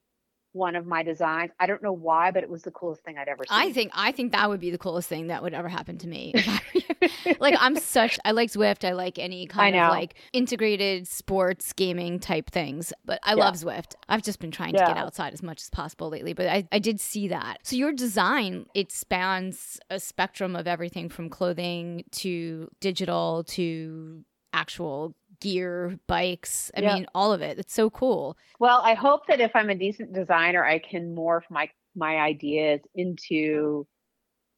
[0.54, 3.28] one of my designs, I don't know why, but it was the coolest thing I'd
[3.28, 3.58] ever seen.
[3.58, 6.08] I think I think that would be the coolest thing that would ever happen to
[6.08, 6.32] me.
[6.34, 7.36] If I were you.
[7.40, 8.84] like I'm such I like Zwift.
[8.88, 12.92] I like any kind of like integrated sports gaming type things.
[13.06, 13.46] But I Yeah.
[13.46, 13.94] love Zwift.
[14.08, 16.34] I've just been trying to get outside as much as possible lately.
[16.34, 17.60] But I, I did see that.
[17.64, 25.16] So your design, it spans a spectrum of everything from clothing to digital to actual
[25.40, 26.72] gear, bikes.
[26.76, 26.96] I Yeah.
[26.96, 27.60] mean, all of it.
[27.60, 28.38] It's so cool.
[28.60, 32.82] Well, I hope that if I'm a decent designer, I can morph my my ideas
[32.96, 33.88] into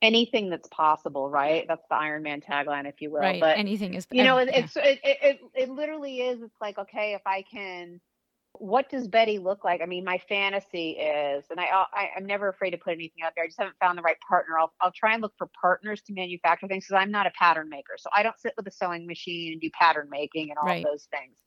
[0.01, 1.29] anything that's possible.
[1.29, 1.65] Right?
[1.67, 3.21] That's the Ironman tagline, if you will.
[3.21, 3.39] right.
[3.39, 4.59] But Anything is you know, it, yeah.
[4.59, 6.41] it's it, it it it literally is.
[6.41, 8.01] It's like okay, if I can.
[8.61, 9.81] What does Betty look like?
[9.81, 13.33] I mean, my fantasy is, and I, I I'm never afraid to put anything out
[13.35, 13.43] there.
[13.43, 14.59] I just haven't found the right partner.
[14.59, 17.69] I'll I'll try and look for partners to manufacture things because I'm not a pattern
[17.69, 17.93] maker.
[17.97, 20.85] So I don't sit with a sewing machine and do pattern making and all Right.
[20.85, 21.39] those things.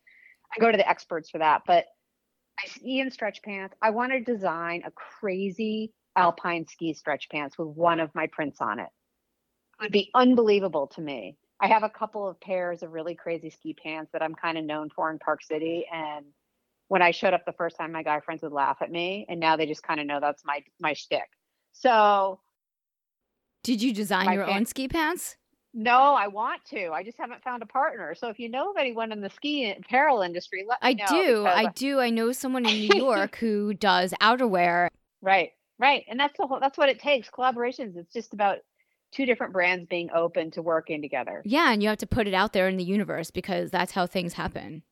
[0.56, 1.62] I go to the experts for that.
[1.66, 1.86] But
[2.62, 7.56] I see in stretch pants, I want to design a crazy alpine ski stretch pants
[7.56, 8.88] with one of my prints on it.
[9.80, 11.36] It would be unbelievable to me.
[11.60, 14.64] I have a couple of pairs of really crazy ski pants that I'm kind of
[14.64, 15.86] known for in Park City.
[15.92, 16.26] And
[16.88, 19.26] when I showed up the first time, my guy friends would laugh at me.
[19.28, 21.28] And now they just kind of know that's my my shtick.
[21.72, 22.40] So
[23.62, 25.36] Did you design your own ski pants?
[25.76, 26.90] no, I want to.
[26.92, 28.14] I just haven't found a partner.
[28.14, 31.22] So if you know of anyone in the ski apparel industry, let me I know.
[31.22, 31.46] do.
[31.46, 31.98] I do.
[31.98, 34.86] I know someone in New York who does outerwear.
[35.20, 36.60] Right, right, and that's the whole.
[36.60, 37.28] That's what it takes.
[37.28, 37.96] Collaborations.
[37.96, 38.58] It's just about
[39.10, 41.42] two different brands being open to working together.
[41.44, 44.06] Yeah, and you have to put it out there in the universe because that's how
[44.06, 44.82] things happen.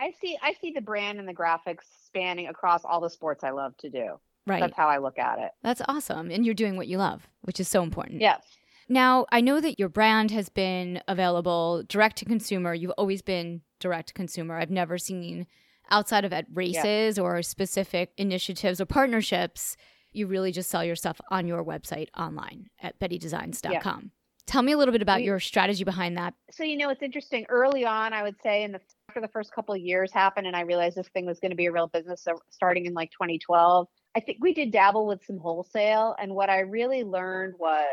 [0.00, 0.36] I see.
[0.42, 3.90] I see the brand and the graphics spanning across all the sports I love to
[3.90, 4.18] do.
[4.46, 4.60] Right.
[4.60, 5.52] That's how I look at it.
[5.62, 6.30] That's awesome.
[6.30, 8.20] And you're doing what you love, which is so important.
[8.20, 8.42] Yes.
[8.88, 12.74] Now, I know that your brand has been available direct to consumer.
[12.74, 14.58] You've always been direct to consumer.
[14.58, 15.46] I've never seen
[15.90, 19.76] outside of at races or specific initiatives or partnerships,
[20.12, 24.12] you really just sell your stuff on your website online at bettydesigns.com.
[24.46, 25.24] Tell me a little bit about mm.
[25.24, 26.34] your strategy behind that.
[26.50, 27.46] So you know, it's interesting.
[27.48, 30.56] Early on, I would say, in the after the first couple of years happened, and
[30.56, 32.22] I realized this thing was going to be a real business.
[32.22, 36.50] So starting in like 2012, I think we did dabble with some wholesale, and what
[36.50, 37.84] I really learned was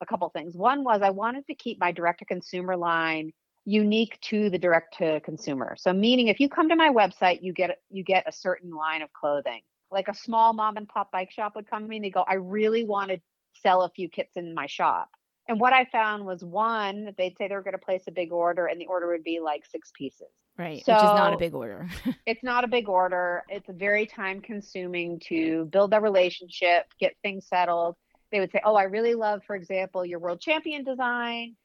[0.00, 0.56] a couple things.
[0.56, 3.32] One was I wanted to keep my direct to consumer line
[3.66, 5.76] unique to the direct to consumer.
[5.78, 9.02] So meaning if you come to my website, you get you get a certain line
[9.02, 9.60] of clothing.
[9.90, 12.24] Like a small mom and pop bike shop would come to me and they go,
[12.26, 13.20] I really want to
[13.62, 15.10] sell a few kits in my shop.
[15.50, 18.30] And what I found was one, they'd say they were going to place a big
[18.30, 20.28] order and the order would be like six pieces.
[20.56, 20.84] Right.
[20.84, 21.88] So, Which is not a big order.
[22.26, 23.42] it's not a big order.
[23.48, 27.96] It's very time consuming to build a relationship, get things settled.
[28.30, 31.56] They would say, Oh, I really love, for example, your world champion design.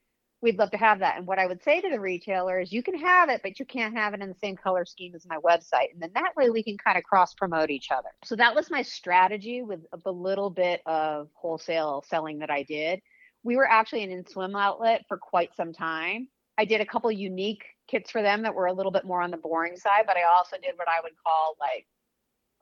[0.42, 1.18] We'd love to have that.
[1.18, 3.66] And what I would say to the retailer is, You can have it, but you
[3.66, 5.92] can't have it in the same color scheme as my website.
[5.92, 8.08] And then that way we can kind of cross promote each other.
[8.24, 13.00] So that was my strategy with the little bit of wholesale selling that I did.
[13.46, 16.26] We were actually an in SwimOutlet for quite some time.
[16.58, 19.30] I did a couple unique kits for them that were a little bit more on
[19.30, 21.86] the boring side, but I also did what I would call like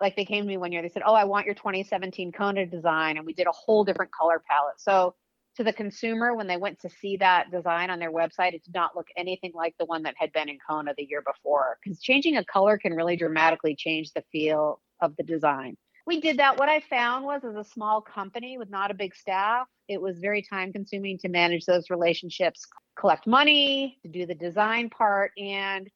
[0.01, 2.66] like they came to me one year, they said, Oh, I want your 2017 Kona
[2.66, 3.16] design.
[3.16, 4.79] And we did a whole different color palette.
[4.79, 5.14] So
[5.57, 8.75] to the consumer, when they went to see that design on their website, it did
[8.75, 11.79] not look anything like the one that had been in Kona the year before.
[11.83, 15.77] Because changing a color can really dramatically change the feel of the design.
[16.06, 16.58] We did that.
[16.58, 20.18] What I found was as a small company with not a big staff, it was
[20.18, 22.66] very time consuming to manage those relationships
[22.98, 25.32] collect money, to do the design part.
[25.36, 25.90] And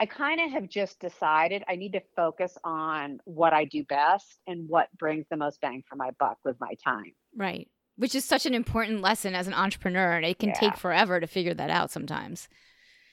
[0.00, 4.38] I kind of have just decided I need to focus on what I do best
[4.46, 7.12] and what brings the most bang for my buck with my time.
[7.36, 7.68] Right.
[7.96, 10.16] Which is such an important lesson as an entrepreneur.
[10.16, 10.58] And it can yeah.
[10.58, 12.48] take forever to figure that out sometimes.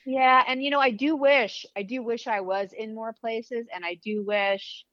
[0.06, 0.44] Yeah.
[0.48, 3.86] And, you know, I do wish, I do wish I was in more places and
[3.86, 4.84] I do wish,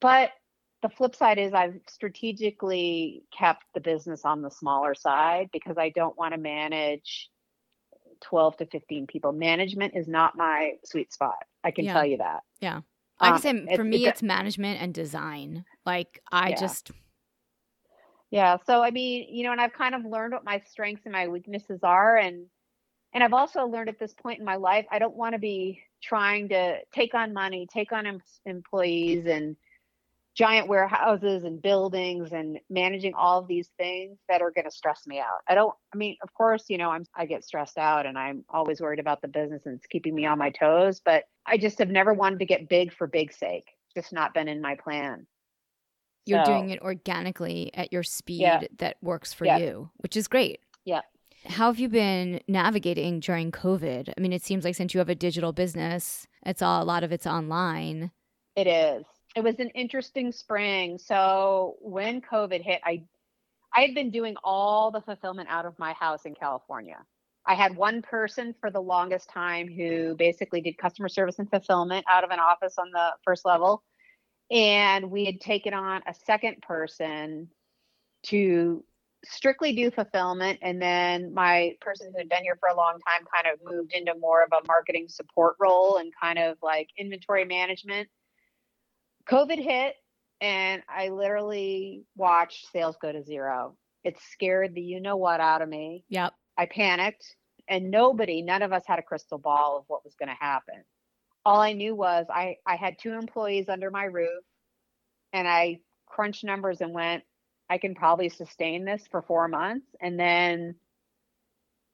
[0.00, 0.30] but
[0.82, 5.90] the flip side is I've strategically kept the business on the smaller side because I
[5.90, 7.30] don't want to manage
[8.22, 9.32] 12 to 15 people.
[9.32, 11.36] Management is not my sweet spot.
[11.62, 11.92] I can yeah.
[11.92, 12.40] tell you that.
[12.60, 12.80] Yeah.
[13.20, 15.64] Like um, I said, for me, it's, it's, management and design.
[15.86, 16.56] Like I yeah.
[16.56, 16.90] just.
[18.30, 18.56] Yeah.
[18.66, 21.28] So, I mean, you know, and I've kind of learned what my strengths and my
[21.28, 22.16] weaknesses are.
[22.16, 22.46] And,
[23.14, 25.80] and I've also learned at this point in my life, I don't want to be
[26.02, 29.54] trying to take on money, take on em- employees and,
[30.34, 35.06] giant warehouses and buildings and managing all of these things that are going to stress
[35.06, 35.40] me out.
[35.48, 38.44] I don't I mean, of course, you know, I'm I get stressed out and I'm
[38.48, 41.78] always worried about the business and it's keeping me on my toes, but I just
[41.78, 43.66] have never wanted to get big for big sake.
[43.94, 45.26] Just not been in my plan.
[46.24, 48.62] You're so, doing it organically at your speed yeah.
[48.78, 49.58] that works for yeah.
[49.58, 50.60] you, which is great.
[50.84, 51.00] Yeah.
[51.44, 54.12] How have you been navigating during COVID?
[54.16, 57.02] I mean, it seems like since you have a digital business, it's all a lot
[57.02, 58.12] of it's online.
[58.54, 60.98] It is it was an interesting spring.
[60.98, 63.04] So when COVID hit, I
[63.74, 66.98] I had been doing all the fulfillment out of my house in California.
[67.46, 72.04] I had one person for the longest time who basically did customer service and fulfillment
[72.08, 73.82] out of an office on the first level.
[74.50, 77.48] And we had taken on a second person
[78.24, 78.84] to
[79.24, 80.58] strictly do fulfillment.
[80.62, 83.92] And then my person who had been here for a long time kind of moved
[83.92, 88.08] into more of a marketing support role and kind of like inventory management.
[89.28, 89.94] COVID hit
[90.40, 93.76] and I literally watched sales go to zero.
[94.04, 96.04] It scared the you know what out of me.
[96.08, 96.32] Yep.
[96.58, 97.36] I panicked
[97.68, 100.84] and nobody, none of us had a crystal ball of what was going to happen.
[101.44, 104.44] All I knew was I, I had two employees under my roof
[105.32, 107.24] and I crunched numbers and went,
[107.70, 110.74] I can probably sustain this for four months and then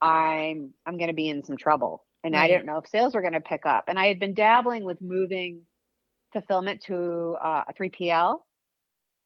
[0.01, 2.05] I'm I'm going to be in some trouble.
[2.25, 2.43] And right.
[2.43, 3.85] I didn't know if sales were going to pick up.
[3.89, 5.63] And I had been dabbling with moving
[6.33, 8.39] fulfillment to uh, a 3PL.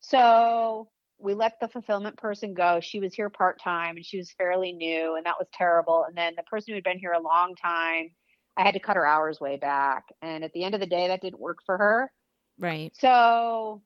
[0.00, 0.88] So
[1.18, 2.80] we let the fulfillment person go.
[2.80, 6.04] She was here part time and she was fairly new, and that was terrible.
[6.06, 8.10] And then the person who had been here a long time,
[8.56, 10.04] I had to cut her hours way back.
[10.20, 12.12] And at the end of the day, that didn't work for her.
[12.58, 12.92] Right.
[12.98, 13.82] So,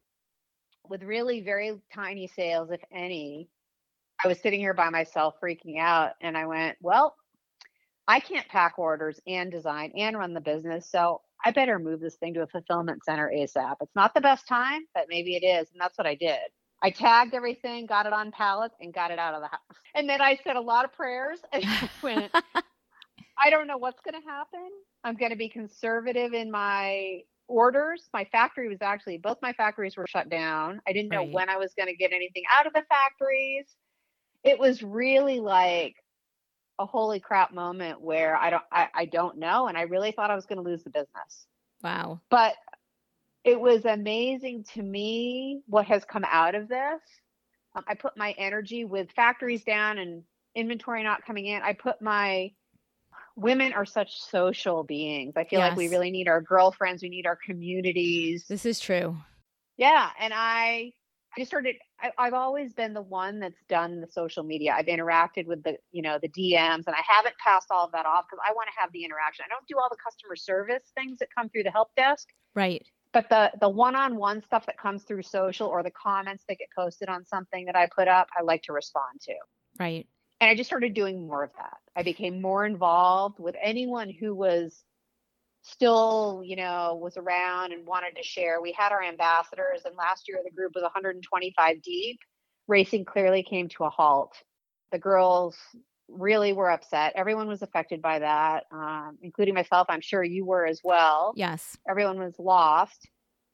[0.88, 3.48] with really very tiny sales, if any,
[4.24, 6.12] I was sitting here by myself freaking out.
[6.20, 7.14] And I went, well,
[8.08, 10.88] I can't pack orders and design and run the business.
[10.90, 13.76] So I better move this thing to a fulfillment center ASAP.
[13.80, 15.70] It's not the best time, but maybe it is.
[15.70, 16.40] And that's what I did.
[16.82, 19.60] I tagged everything, got it on pallets, and got it out of the house.
[19.94, 21.64] And then I said a lot of prayers and
[22.02, 22.34] went,
[23.38, 24.68] I don't know what's going to happen.
[25.04, 28.02] I'm going to be conservative in my orders.
[28.12, 30.80] My factory was actually, both my factories were shut down.
[30.86, 33.66] I didn't know when I was going to get anything out of the factories.
[34.42, 35.94] It was really like,
[36.78, 40.30] a holy crap moment where I don't I, I don't know and I really thought
[40.30, 41.46] I was going to lose the business.
[41.82, 42.20] Wow.
[42.30, 42.54] But
[43.44, 47.00] it was amazing to me what has come out of this.
[47.74, 50.22] Um, I put my energy with factories down and
[50.54, 51.62] inventory not coming in.
[51.62, 52.52] I put my
[53.36, 55.34] women are such social beings.
[55.36, 55.70] I feel yes.
[55.70, 58.46] like we really need our girlfriends, we need our communities.
[58.48, 59.16] This is true.
[59.76, 60.92] Yeah, and I
[61.36, 61.76] I just started.
[62.00, 64.74] I, I've always been the one that's done the social media.
[64.76, 68.06] I've interacted with the, you know, the DMs, and I haven't passed all of that
[68.06, 69.44] off because I want to have the interaction.
[69.46, 72.28] I don't do all the customer service things that come through the help desk.
[72.54, 72.84] Right.
[73.12, 77.08] But the the one-on-one stuff that comes through social or the comments that get posted
[77.08, 79.34] on something that I put up, I like to respond to.
[79.78, 80.06] Right.
[80.40, 81.78] And I just started doing more of that.
[81.94, 84.84] I became more involved with anyone who was
[85.66, 88.60] still, you know, was around and wanted to share.
[88.60, 92.18] We had our ambassadors, and last year the group was 125 deep.
[92.68, 94.34] Racing clearly came to a halt.
[94.92, 95.56] The girls
[96.08, 97.12] really were upset.
[97.16, 99.86] Everyone was affected by that, um, including myself.
[99.90, 101.32] I'm sure you were as well.
[101.36, 101.76] Yes.
[101.88, 103.08] Everyone was lost.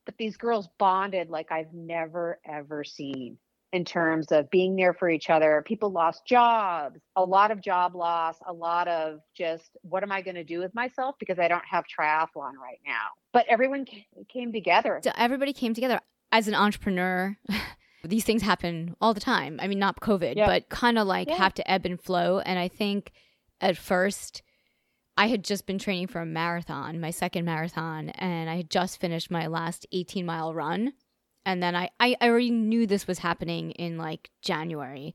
[0.05, 3.39] But these girls bonded like I've never, ever seen
[3.73, 5.63] in terms of being there for each other.
[5.67, 10.21] People lost jobs, a lot of job loss, a lot of just what am I
[10.21, 13.07] going to do with myself because I don't have triathlon right now.
[13.33, 13.87] But everyone
[14.29, 15.01] came together.
[15.03, 16.01] So everybody came together
[16.31, 17.37] as an entrepreneur.
[18.05, 19.59] These things happen all the time.
[19.63, 20.47] I mean, not COVID, Yeah.
[20.47, 21.37] but kind of like Yeah.
[21.37, 22.41] have to ebb and flow.
[22.41, 23.13] And I think
[23.61, 24.43] at first,
[25.17, 29.01] I had just been training for a marathon, my second marathon, and I had just
[29.01, 30.95] finished my last 18 mile run.
[31.45, 35.15] And then I, I, I already knew this was happening in like January.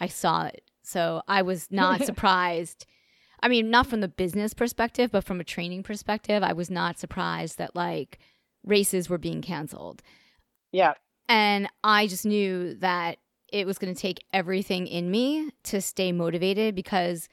[0.00, 0.62] I saw it.
[0.82, 2.86] So I was not surprised.
[3.42, 6.98] I mean, not from the business perspective, but from a training perspective, I was not
[6.98, 8.18] surprised that like
[8.64, 10.02] races were being canceled.
[10.72, 10.94] Yeah.
[11.28, 13.18] And I just knew that
[13.52, 17.28] it was going to take everything in me to stay motivated because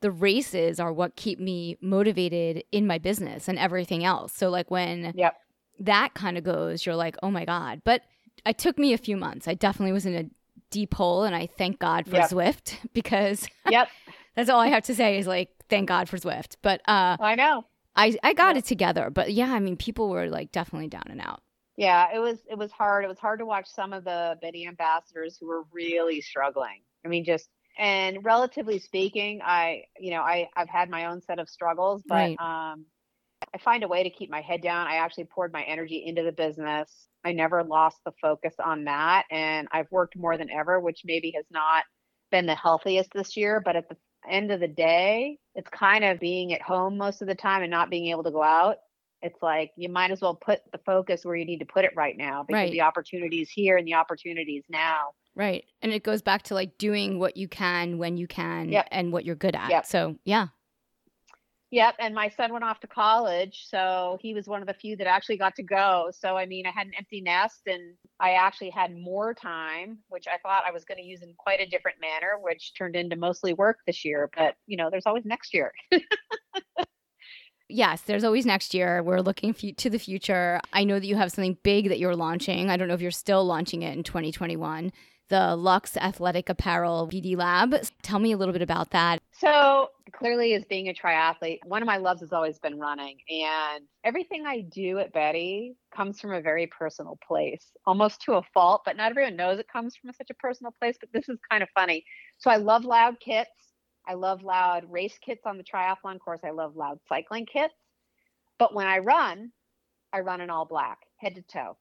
[0.00, 4.32] the races are what keep me motivated in my business and everything else.
[4.32, 5.36] So, like, when Yep.
[5.80, 7.82] That kind of goes, you're like, oh my God.
[7.84, 8.02] But
[8.46, 9.48] it took me a few months.
[9.48, 10.24] I definitely was in a
[10.70, 12.30] deep hole, and I thank God for Yep.
[12.30, 13.88] Zwift because Yep.
[14.36, 16.56] that's all I have to say is like, thank God for Zwift.
[16.62, 17.64] But uh, I know.
[17.96, 18.64] I, I got Yep.
[18.64, 19.10] it together.
[19.10, 21.42] But yeah, I mean, people were like definitely down and out.
[21.76, 23.04] Yeah, it was it was hard.
[23.04, 26.82] It was hard to watch some of the Betty ambassadors who were really struggling.
[27.04, 31.38] I mean, just and relatively speaking, I you know I I've had my own set
[31.38, 32.40] of struggles, but Right.
[32.40, 32.84] um,
[33.54, 34.86] I find a way to keep my head down.
[34.86, 37.08] I actually poured my energy into the business.
[37.24, 41.32] I never lost the focus on that, and I've worked more than ever, which maybe
[41.36, 41.84] has not
[42.30, 43.60] been the healthiest this year.
[43.64, 43.96] But at the
[44.28, 47.70] end of the day, it's kind of being at home most of the time and
[47.70, 48.76] not being able to go out
[49.22, 51.92] it's like you might as well put the focus where you need to put it
[51.94, 52.72] right now because Right.
[52.72, 55.08] the opportunities here and the opportunities now.
[55.34, 55.64] Right.
[55.82, 58.88] And it goes back to like doing what you can when you can Yep.
[58.90, 59.70] and what you're good at.
[59.70, 59.86] Yep.
[59.86, 60.48] So, yeah.
[61.72, 61.96] Yep.
[62.00, 63.66] And my son went off to college.
[63.68, 66.10] So he was one of the few that actually got to go.
[66.12, 70.26] So, I mean, I had an empty nest and I actually had more time, which
[70.26, 73.14] I thought I was going to use in quite a different manner, which turned into
[73.14, 74.28] mostly work this year.
[74.36, 75.72] But, you know, there's always next year.
[77.72, 79.02] Yes, there's always next year.
[79.02, 80.60] We're looking fu- to the future.
[80.72, 82.68] I know that you have something big that you're launching.
[82.68, 84.92] I don't know if you're still launching it in 2021.
[85.28, 87.76] The Lux Athletic Apparel BD Lab.
[88.02, 89.20] Tell me a little bit about that.
[89.40, 93.16] So clearly, as being a triathlete, one of my loves has always been running.
[93.30, 98.42] And everything I do at Betty comes from a very personal place, almost to a
[98.52, 100.96] fault, but not everyone knows it comes from such a personal place.
[101.00, 102.04] But this is kind of funny.
[102.36, 103.48] So I love loud kits.
[104.06, 106.40] I love loud race kits on the triathlon course.
[106.44, 107.72] I love loud cycling kits.
[108.58, 109.52] But when I run,
[110.12, 111.78] I run in all black, head to toe,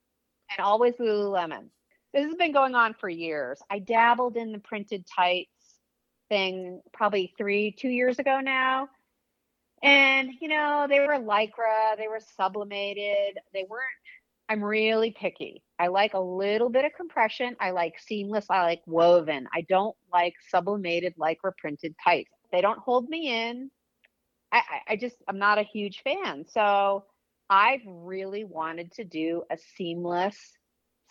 [0.49, 1.71] and always Lululemon.
[2.13, 3.59] This has been going on for years.
[3.69, 5.49] I dabbled in the printed tights
[6.29, 8.87] thing probably three, two years ago now.
[9.81, 13.83] And, you know, they were lycra, they were sublimated, they weren't,
[14.49, 15.63] I'm really picky.
[15.77, 17.55] I like a little bit of compression.
[17.59, 18.47] I like seamless.
[18.49, 19.47] I like woven.
[19.53, 22.31] I don't like sublimated lycra printed tights.
[22.51, 23.69] They don't hold me in.
[24.51, 26.45] I, I, I just, I'm not a huge fan.
[26.49, 27.05] So
[27.47, 30.35] I've really wanted to do a seamless,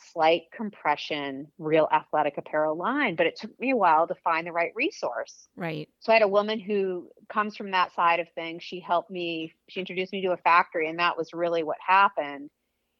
[0.00, 4.52] slight compression, real athletic apparel line, but it took me a while to find the
[4.52, 5.48] right resource.
[5.56, 5.88] Right.
[6.00, 8.62] So I had a woman who comes from that side of things.
[8.62, 12.50] She helped me, she introduced me to a factory, and that was really what happened.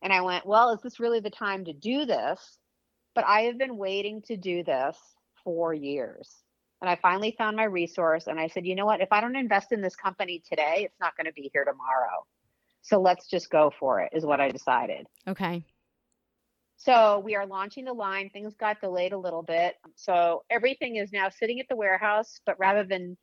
[0.03, 2.59] And I went, Well, is this really the time to do this?
[3.15, 4.97] But I have been waiting to do this
[5.45, 6.31] for years.
[6.81, 9.01] And I finally found my resource and I said, You know what?
[9.01, 12.27] If I don't invest in this company today, it's not going to be here tomorrow.
[12.83, 15.07] So let's just go for it, is what I decided.
[15.27, 15.65] Okay.
[16.79, 18.31] So we are launching the line.
[18.31, 19.75] Things got delayed a little bit.
[19.97, 23.17] So everything is now sitting at the warehouse, but rather than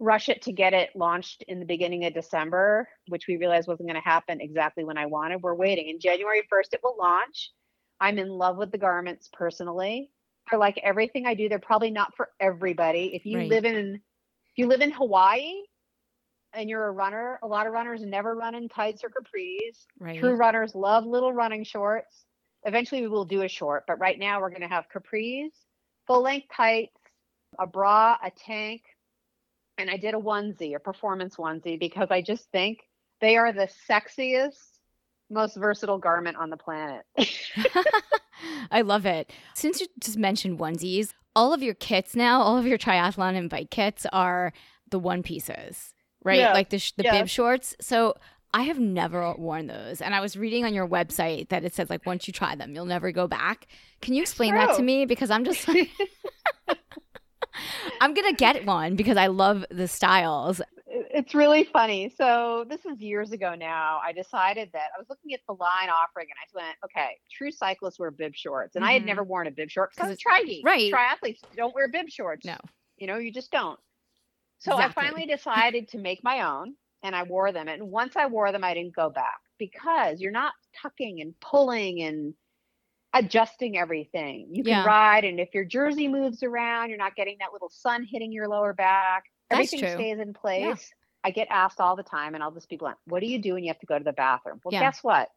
[0.00, 3.88] rush it to get it launched in the beginning of December, which we realized wasn't
[3.88, 5.88] going to happen exactly when I wanted, we're waiting.
[5.88, 7.52] In January 1st, it will launch.
[8.00, 10.10] I'm in love with the garments personally.
[10.50, 13.14] They're like everything I do, they're probably not for everybody.
[13.14, 13.48] If you Right.
[13.48, 15.52] live in if you live in Hawaii
[16.52, 19.86] and you're a runner, a lot of runners never run in tights or capris.
[20.00, 20.18] Right.
[20.18, 22.26] True runners love little running shorts.
[22.64, 25.50] Eventually, we will do a short, but right now we're going to have capris,
[26.06, 26.96] full length tights,
[27.58, 28.82] a bra, a tank,
[29.78, 32.80] and I did a onesie, a performance onesie, because I just think
[33.20, 34.58] they are the sexiest,
[35.30, 37.04] most versatile garment on the planet.
[38.70, 39.32] I love it.
[39.54, 43.48] Since you just mentioned onesies, all of your kits now, all of your triathlon and
[43.48, 44.52] bike kits are
[44.90, 45.94] the one pieces,
[46.24, 46.40] right?
[46.40, 46.52] Yeah.
[46.52, 47.12] Like the, sh- the Yeah.
[47.12, 47.74] bib shorts.
[47.80, 48.14] So
[48.54, 50.00] I have never worn those.
[50.00, 52.74] And I was reading on your website that it says like once you try them,
[52.74, 53.66] you'll never go back.
[54.00, 55.06] Can you explain that to me?
[55.06, 55.68] Because I'm just
[58.00, 60.60] I'm gonna get one because I love the styles.
[60.86, 62.12] It's really funny.
[62.14, 64.00] So this is years ago now.
[64.04, 67.50] I decided that I was looking at the line offering, and I went, "Okay, true
[67.50, 69.30] cyclists wear bib shorts," and I had never mm-hmm.
[69.30, 70.62] worn a bib short 'Cause because it's trigy.
[70.64, 70.92] right.
[70.92, 72.44] Triathletes don't wear bib shorts.
[72.44, 72.56] No.
[72.98, 73.78] you know, you just don't.
[74.58, 75.02] So Exactly.
[75.02, 77.68] I finally decided to make my own, and I wore them.
[77.68, 82.02] And once I wore them, I didn't go back because you're not tucking and pulling
[82.02, 82.34] and
[83.14, 84.48] adjusting everything.
[84.50, 84.84] You can Yeah.
[84.86, 88.48] ride, and if your jersey moves around, you're not getting that little sun hitting your
[88.48, 89.24] lower back.
[89.50, 90.92] Everything stays in place.
[91.24, 92.98] I get asked all the time, and I'll just be blunt.
[93.06, 94.60] What do you do when you have to go to the bathroom?
[94.64, 94.80] Well, Yeah.
[94.80, 95.30] guess what?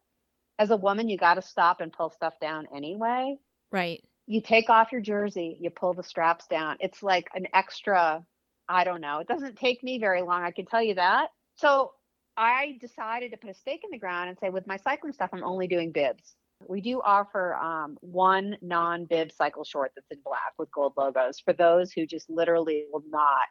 [0.58, 3.38] As a woman, you got to stop and pull stuff down anyway.
[3.70, 4.02] Right.
[4.26, 6.78] You take off your jersey, you pull the straps down.
[6.80, 8.26] It's like an extra,
[8.68, 9.18] I don't know.
[9.18, 11.30] It doesn't take me very long, I can tell you that.
[11.56, 11.92] So
[12.36, 15.30] I decided to put a stake in the ground and say, with my cycling stuff,
[15.32, 16.36] I'm only doing bibs.
[16.68, 21.40] We do offer um, one non bib cycle short that's in black with gold logos
[21.40, 23.48] for those who just literally will not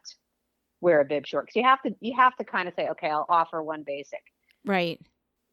[0.80, 1.46] wear a bib short.
[1.46, 4.22] Because you have to, you have to kind of say, okay, I'll offer one basic.
[4.64, 5.00] Right.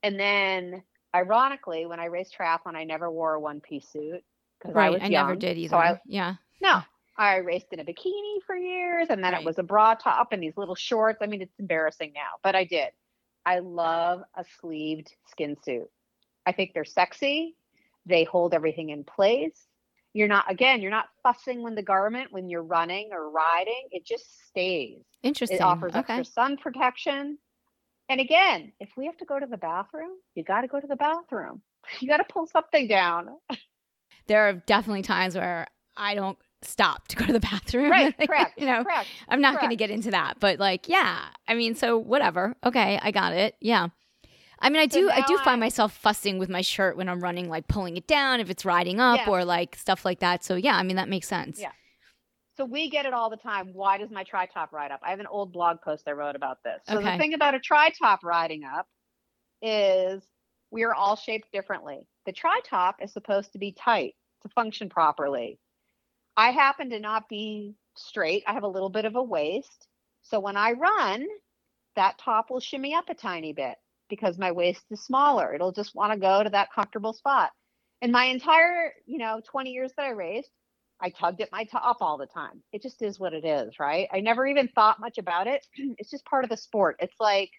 [0.01, 0.83] And then,
[1.15, 4.23] ironically, when I raced triathlon, I never wore a one piece suit
[4.59, 4.91] because I Right.
[4.91, 5.69] was I, never did either.
[5.69, 6.35] So I yeah.
[6.61, 6.81] no,
[7.17, 9.41] I raced in a bikini for years, and then Right.
[9.41, 11.19] it was a bra top and these little shorts.
[11.21, 12.91] I mean, it's embarrassing now, but I did.
[13.45, 15.89] I love a sleeved skin suit.
[16.45, 17.55] I think they're sexy.
[18.05, 19.67] They hold everything in place.
[20.13, 23.87] You're not again, you're not fussing with the garment when you're running or riding.
[23.91, 25.03] It just stays.
[25.23, 25.57] Interesting.
[25.57, 25.99] It offers okay.
[25.99, 27.37] extra sun protection.
[28.09, 30.87] And again, if we have to go to the bathroom, you got to go to
[30.87, 31.61] the bathroom.
[31.99, 33.29] You got to pull something down.
[34.27, 37.89] There are definitely times where I don't stop to go to the bathroom.
[37.91, 38.59] Right, correct.
[38.59, 39.07] you know, correct.
[39.29, 41.19] I'm not going to get into that, but like, yeah.
[41.47, 42.55] I mean, so whatever.
[42.65, 43.55] Okay, I got it.
[43.61, 43.87] Yeah.
[44.59, 45.09] I mean, I So do.
[45.09, 48.07] I do find I- myself fussing with my shirt when I'm running, like pulling it
[48.07, 49.27] down if it's riding up Yes.
[49.27, 50.43] or like stuff like that.
[50.43, 51.59] So yeah, I mean that makes sense.
[51.59, 51.71] Yeah.
[52.55, 53.71] So we get it all the time.
[53.73, 55.01] Why does my tri top ride up?
[55.03, 56.79] I have an old blog post I wrote about this.
[56.87, 57.11] So Okay.
[57.13, 58.87] the thing about a tri top riding up
[59.61, 60.23] is
[60.71, 62.07] we are all shaped differently.
[62.25, 65.59] The tri top is supposed to be tight to function properly.
[66.35, 68.43] I happen to not be straight.
[68.47, 69.87] I have a little bit of a waist.
[70.23, 71.27] So when I run,
[71.95, 73.75] that top will shimmy up a tiny bit
[74.09, 75.53] because my waist is smaller.
[75.53, 77.51] It'll just want to go to that comfortable spot.
[78.01, 80.49] And my entire, you know, 20 years that I raced,
[81.01, 82.63] I tugged at my top all the time.
[82.71, 84.07] It just is what it is, right?
[84.11, 85.65] I never even thought much about it.
[85.97, 86.97] it's just part of the sport.
[86.99, 87.51] It's like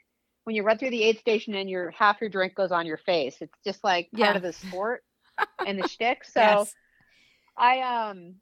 [0.45, 2.99] when you run through the aid station and your half your drink goes on your
[2.99, 3.37] face.
[3.41, 4.37] It's just like part Yeah.
[4.37, 5.03] of the sport
[5.64, 6.25] and the shtick.
[6.25, 6.75] So Yes.
[7.57, 8.37] I um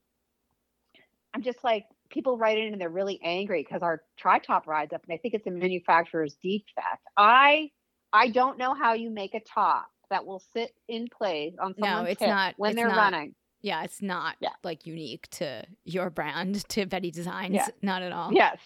[1.34, 4.92] I'm just like people write in and they're really angry because our tri top rides
[4.92, 7.02] up and I think it's a manufacturer's defect.
[7.16, 7.70] I
[8.12, 12.04] I don't know how you make a top that will sit in place on someone's
[12.04, 12.96] No, it's not- when it's they're not.
[13.12, 13.34] running.
[13.62, 14.50] Yeah, it's not Yeah.
[14.62, 17.54] like unique to your brand, to Betty Designs.
[17.54, 17.68] Yeah.
[17.80, 18.32] Not at all.
[18.32, 18.58] Yes.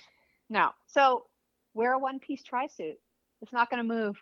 [0.48, 0.70] No.
[0.86, 1.26] So
[1.74, 2.96] wear a one piece tri suit.
[3.42, 4.16] It's not going to move.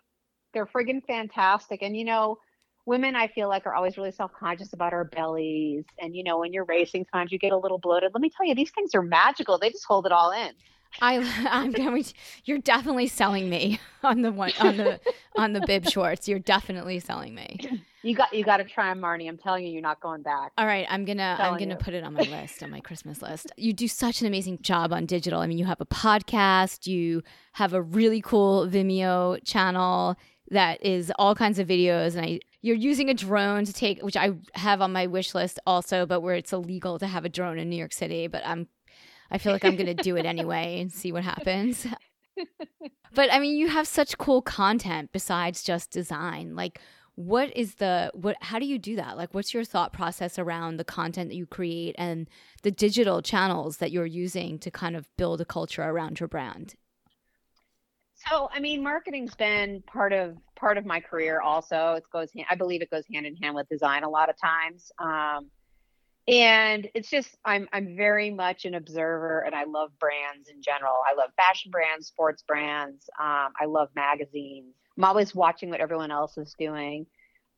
[0.53, 1.83] They're friggin' fantastic.
[1.83, 2.39] And you know,
[2.87, 5.85] women I feel like are always really self conscious about our bellies.
[6.01, 8.13] And you know, when you're racing, sometimes you get a little bloated.
[8.15, 9.59] Let me tell you, these things are magical.
[9.59, 10.53] They just hold it all in.
[11.01, 11.17] I,
[11.51, 12.05] I'm going.
[12.45, 15.01] You're definitely selling me on the one on the
[15.37, 16.29] on the bib shorts.
[16.29, 17.59] You're definitely selling me.
[18.03, 19.29] You got you got to try them, Marnie.
[19.29, 20.53] I'm telling you, you're not going back.
[20.59, 21.85] All right, I'm gonna I'm Telling gonna you.
[21.85, 23.51] put it on my list, on my Christmas list.
[23.57, 25.41] You do such an amazing job on digital.
[25.41, 27.23] I mean, you have a podcast, you
[27.55, 30.17] have a really cool Vimeo channel
[30.51, 34.17] that is all kinds of videos, and I you're using a drone to take, which
[34.17, 37.59] I have on my wish list also, but where it's illegal to have a drone
[37.59, 38.27] in New York City.
[38.27, 38.69] But I'm
[39.31, 41.87] I feel like I'm gonna do it anyway and see what happens.
[43.15, 46.81] but I mean, you have such cool content besides just design, like
[47.17, 50.79] what is the what how do you do that like what's your thought process around
[50.79, 52.29] the content that you create and
[52.63, 56.75] the digital channels that you're using to kind of build a culture around your brand
[58.29, 61.41] So, I mean, marketing's been part of part of my career.
[61.41, 62.31] Also, it goes.
[62.49, 64.91] I believe it goes hand in hand with design a lot of times.
[64.99, 65.51] Um,
[66.27, 70.95] and it's just I'm I'm very much an observer, and I love brands in general.
[71.11, 73.09] I love fashion brands, sports brands.
[73.21, 74.75] Um, I love magazines.
[74.97, 77.07] I'm always watching what everyone else is doing.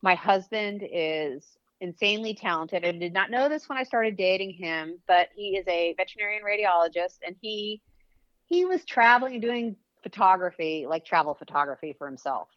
[0.01, 1.45] My husband is
[1.79, 2.83] insanely talented.
[2.83, 6.43] I did not know this when I started dating him, but he is a veterinarian
[6.43, 7.81] radiologist, and he
[8.47, 9.75] he was traveling and doing
[10.07, 12.47] photography, like travel photography for himself.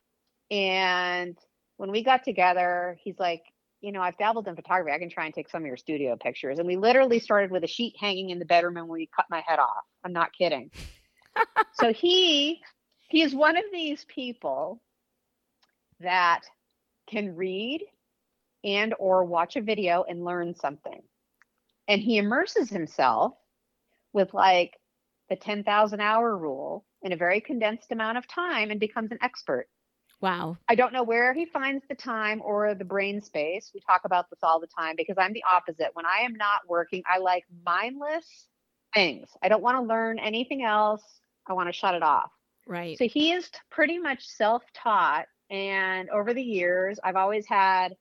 [0.53, 1.37] And
[1.79, 3.43] when we got together, he's like,
[3.81, 4.95] you know, I've dabbled in photography.
[4.95, 6.59] I can try and take some of your studio pictures.
[6.59, 9.43] And we literally started with a sheet hanging in the bedroom and we cut my
[9.45, 9.85] head off.
[10.05, 10.71] I'm not kidding.
[11.75, 12.61] so he
[13.09, 14.81] he is one of these people
[15.99, 16.43] that
[17.09, 17.83] can read
[18.63, 21.03] and or watch a video and learn something.
[21.89, 23.33] And he immerses himself
[24.13, 24.80] with like
[25.31, 29.69] the 10,000 hour rule in a very condensed amount of time and becomes an expert.
[30.21, 30.59] Wow.
[30.69, 33.71] I don't know where he finds the time or the brain space.
[33.73, 35.91] We talk about this all the time because I'm the opposite.
[35.95, 38.49] When I am not working, I like mindless
[38.93, 39.31] things.
[39.43, 41.03] I don't want to learn anything else.
[41.47, 42.31] I want to shut it off.
[42.67, 42.99] Right.
[42.99, 47.95] So he is pretty much self-taught and over the years I've always had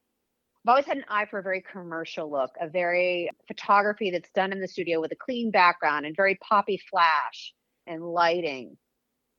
[0.70, 4.52] I've always had an eye for a very commercial look, a very photography that's done
[4.52, 7.56] in the studio with a clean background and very poppy flash
[7.88, 8.78] and lighting.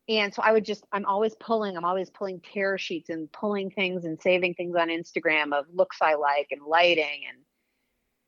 [0.08, 3.70] And so I would just, I'm always pulling, I'm always pulling tear sheets and pulling
[3.70, 7.22] things and saving things on Instagram of looks I like and lighting.
[7.28, 7.38] And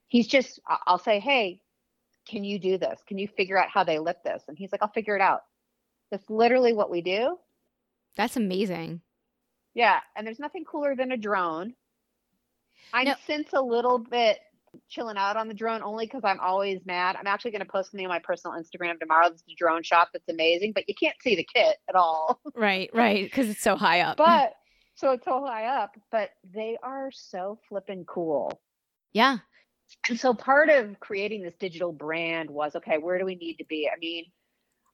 [0.06, 1.60] he's just, I'll say, hey,
[2.28, 3.00] can you do this?
[3.08, 4.44] Can you figure out how they lit this?
[4.46, 5.40] And he's like, I'll figure it out.
[6.12, 7.36] That's literally what we do.
[8.16, 9.00] That's amazing.
[9.74, 9.98] Yeah.
[10.14, 11.74] And there's nothing cooler than a drone.
[12.92, 13.14] I'm No.
[13.26, 14.38] since a little bit
[14.88, 17.16] chilling out on the drone only because I'm always mad.
[17.18, 19.26] I'm actually going to post something on my personal Instagram tomorrow.
[19.26, 22.40] It's a drone shot that's amazing, but you can't see the kit at all.
[22.54, 23.24] Right, right.
[23.24, 24.16] Because it's so high up.
[24.16, 24.54] but
[24.94, 28.60] so it's so high up, but they are so flippin' cool.
[29.12, 29.38] yeah.
[30.08, 33.64] And so part of creating this digital brand was okay, where do we need to
[33.68, 33.90] be?
[33.94, 34.24] I mean,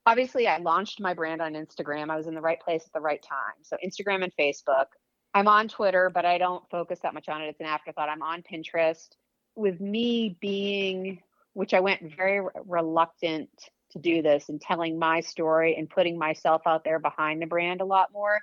[0.07, 2.11] obviously, I launched my brand on Instagram.
[2.11, 3.55] I was in the right place at the right time.
[3.63, 4.87] So, Instagram and Facebook.
[5.35, 7.47] I'm on Twitter, but I don't focus that much on it.
[7.49, 8.09] It's an afterthought.
[8.09, 9.09] I'm on Pinterest.
[9.55, 11.23] With me being,
[11.53, 13.51] which I went very re- reluctant
[13.91, 17.81] to do this and telling my story and putting myself out there behind the brand
[17.81, 18.39] a lot more.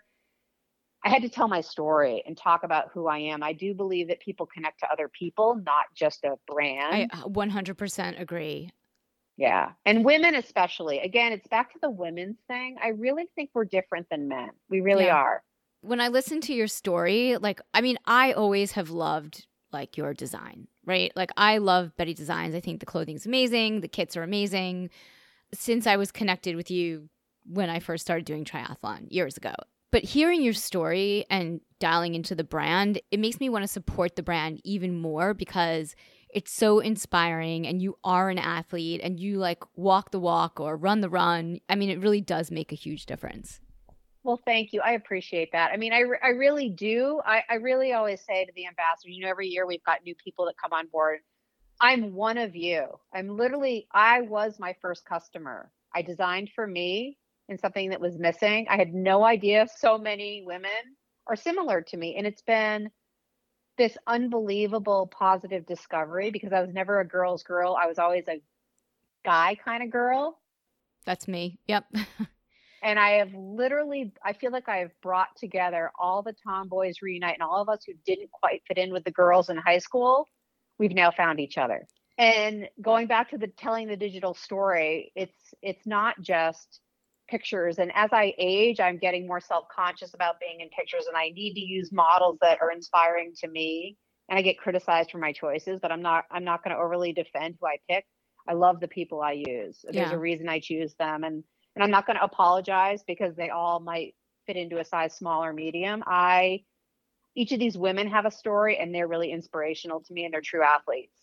[1.04, 3.44] I had to tell my story and talk about who I am.
[3.44, 7.12] I do believe that people connect to other people, not just a brand.
[7.14, 8.72] I 100% agree.
[9.38, 9.74] Yeah.
[9.86, 11.00] And women, especially.
[11.00, 12.78] Again, it's back to the women's thing.
[12.82, 14.50] I really think we're different than men.
[14.70, 15.18] We really Yeah.
[15.18, 15.44] are.
[15.86, 20.14] When I listen to your story, like, I mean, I always have loved like your
[20.14, 21.12] design, right?
[21.16, 22.56] Like, I love Betty Designs.
[22.56, 24.90] I think the clothing's amazing, the kits are amazing.
[25.54, 27.10] Since I was connected with you
[27.46, 29.54] when I first started doing triathlon years ago.
[29.92, 34.16] But hearing your story and dialing into the brand, it makes me want to support
[34.16, 35.96] the brand even more because
[36.34, 40.76] it's so inspiring and you are an athlete and you like walk the walk or
[40.76, 41.60] run the run.
[41.70, 43.62] I mean, it really does make a huge difference.
[44.26, 44.82] Well, thank you.
[44.82, 45.72] I appreciate that.
[45.72, 47.22] I mean, I, I really do.
[47.24, 50.16] I, I really always say to the ambassadors, you know, every year we've got new
[50.16, 51.20] people that come on board.
[51.80, 52.88] I'm one of you.
[53.14, 55.72] I'm literally, I was my first customer.
[55.94, 57.20] I designed for me
[57.50, 58.66] and something that was missing.
[58.68, 60.72] I had no idea so many women
[61.28, 62.16] are similar to me.
[62.18, 62.90] And it's been
[63.78, 67.78] this unbelievable positive discovery because I was never a girl's girl.
[67.80, 68.42] I was always a
[69.24, 70.40] guy kind of girl.
[71.06, 71.60] That's me.
[71.68, 71.86] Yep.
[72.86, 77.34] and I have literally, I feel like I have brought together all the tomboys reunite
[77.34, 80.28] and all of us who didn't quite fit in with the girls in high school.
[80.78, 81.88] We've now found each other.
[82.20, 86.80] And going back to the telling the digital story, it's it's not just
[87.28, 87.80] pictures.
[87.80, 91.56] And as I age, I'm getting more self-conscious about being in pictures, and I need
[91.56, 93.98] to use models that are inspiring to me.
[94.30, 97.14] And I get criticized for my choices, but I'm not I'm not going to overly
[97.14, 98.06] defend who I pick.
[98.48, 99.84] I love the people I use.
[99.90, 100.16] There's Yeah.
[100.16, 101.44] a reason I choose them, and
[101.76, 104.16] and I'm not going to apologize because they all might
[104.48, 106.04] fit into a size small or medium.
[106.06, 106.64] I
[107.36, 110.42] each of these women have a story and they're really inspirational to me and they're
[110.42, 111.18] true athletes.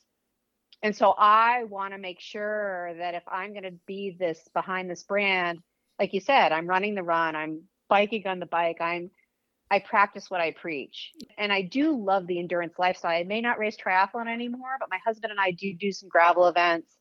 [0.83, 4.91] And so I want to make sure that if I'm going to be this behind
[4.91, 5.61] this brand,
[5.99, 9.11] like you said, I'm running the run, I'm biking on the bike, I'm
[9.71, 11.13] I practice what I preach.
[11.39, 13.19] And I do love the endurance lifestyle.
[13.19, 16.47] I may not race triathlon anymore, but my husband and I do do some gravel
[16.47, 16.95] events.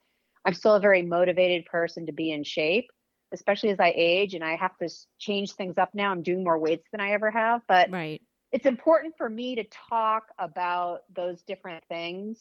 [0.46, 2.90] I'm still a very motivated person to be in shape,
[3.34, 4.86] especially as I age and I have to
[5.20, 6.12] change things up now.
[6.12, 8.22] I'm doing more weights than I ever have, but right.
[8.52, 12.40] it's important for me to talk about those different things.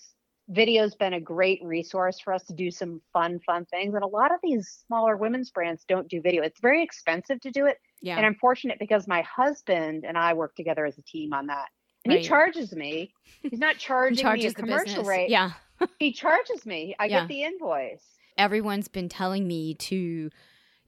[0.48, 3.94] Video's been a great resource for us to do some fun, fun things.
[3.94, 6.42] And a lot of these smaller women's brands don't do video.
[6.42, 7.78] It's very expensive to do it.
[8.02, 8.16] Yeah.
[8.18, 11.68] And I'm fortunate because my husband and I work together as a team on that.
[12.04, 12.20] And Right.
[12.22, 13.14] he charges me.
[13.50, 15.30] He's not He charging me a the commercial rate.
[15.30, 15.52] Yeah.
[15.98, 16.96] He charges me.
[16.98, 17.20] I Yeah.
[17.20, 18.04] get the invoice.
[18.38, 20.30] Everyone's been telling me to,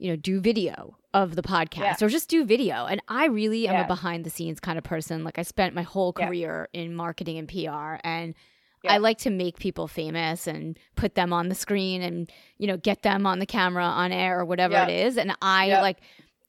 [0.02, 2.06] you know, do video of the podcast Yeah.
[2.06, 2.86] or just do video.
[2.86, 5.22] And I really am a behind the scenes kind of person.
[5.24, 6.26] Like I spent my whole Yeah.
[6.26, 8.34] career in marketing and PR and
[8.82, 8.94] Yeah.
[8.94, 12.28] I like to make people famous and put them on the screen and,
[12.58, 14.88] you know, get them on the camera, on air or whatever Yeah.
[14.88, 15.16] it is.
[15.16, 15.82] And I Yeah.
[15.82, 15.98] like,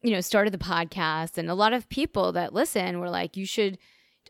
[0.01, 3.45] you know, started the podcast and a lot of people that listen were like, you
[3.45, 3.77] should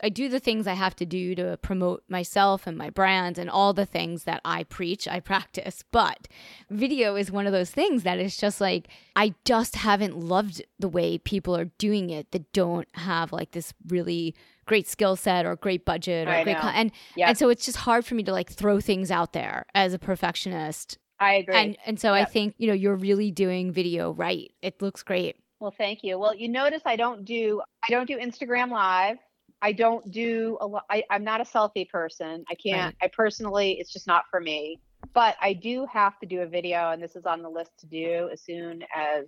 [0.04, 3.50] I do the things I have to do to promote myself and my brand and
[3.50, 5.84] all the things that I preach, I practice.
[5.92, 6.28] But
[6.70, 10.90] video is one of those things that is just like, I just haven't loved the
[10.90, 14.36] way people are doing it that don't have like this really
[14.66, 17.30] great skill set or great budget or I great con- and Yep.
[17.30, 20.00] and so it's just hard for me to like throw things out there as a
[20.00, 21.56] perfectionist I agree.
[21.56, 25.36] and and so I think you know you're really doing video right it looks great
[25.60, 26.18] Well, thank you.
[26.20, 29.18] Well, you notice I don't do I don't do Instagram live.
[29.64, 30.84] I don't do a lot.
[30.90, 32.44] I, I'm not a selfie person.
[32.52, 32.96] I can't.
[33.02, 34.82] I personally, it's just not for me.
[35.14, 37.88] But I do have to do a video, and this is on the list to
[37.88, 39.26] do as soon as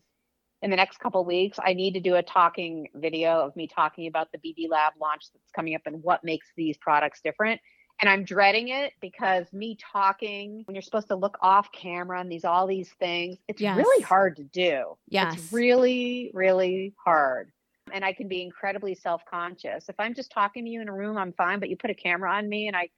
[0.62, 1.58] in the next couple weeks.
[1.64, 5.26] I need to do a talking video of me talking about the BB Lab launch
[5.32, 7.62] that's coming up and what makes these products different.
[8.02, 12.30] And I'm dreading it because me talking when you're supposed to look off camera and
[12.30, 14.98] these all these things, it's really hard to do.
[15.08, 17.52] yes It's really, really hard.
[17.94, 19.88] And I can be incredibly self conscious.
[19.90, 21.96] If I'm just talking to you in a room, I'm fine, but you put a
[21.96, 22.90] camera on me and I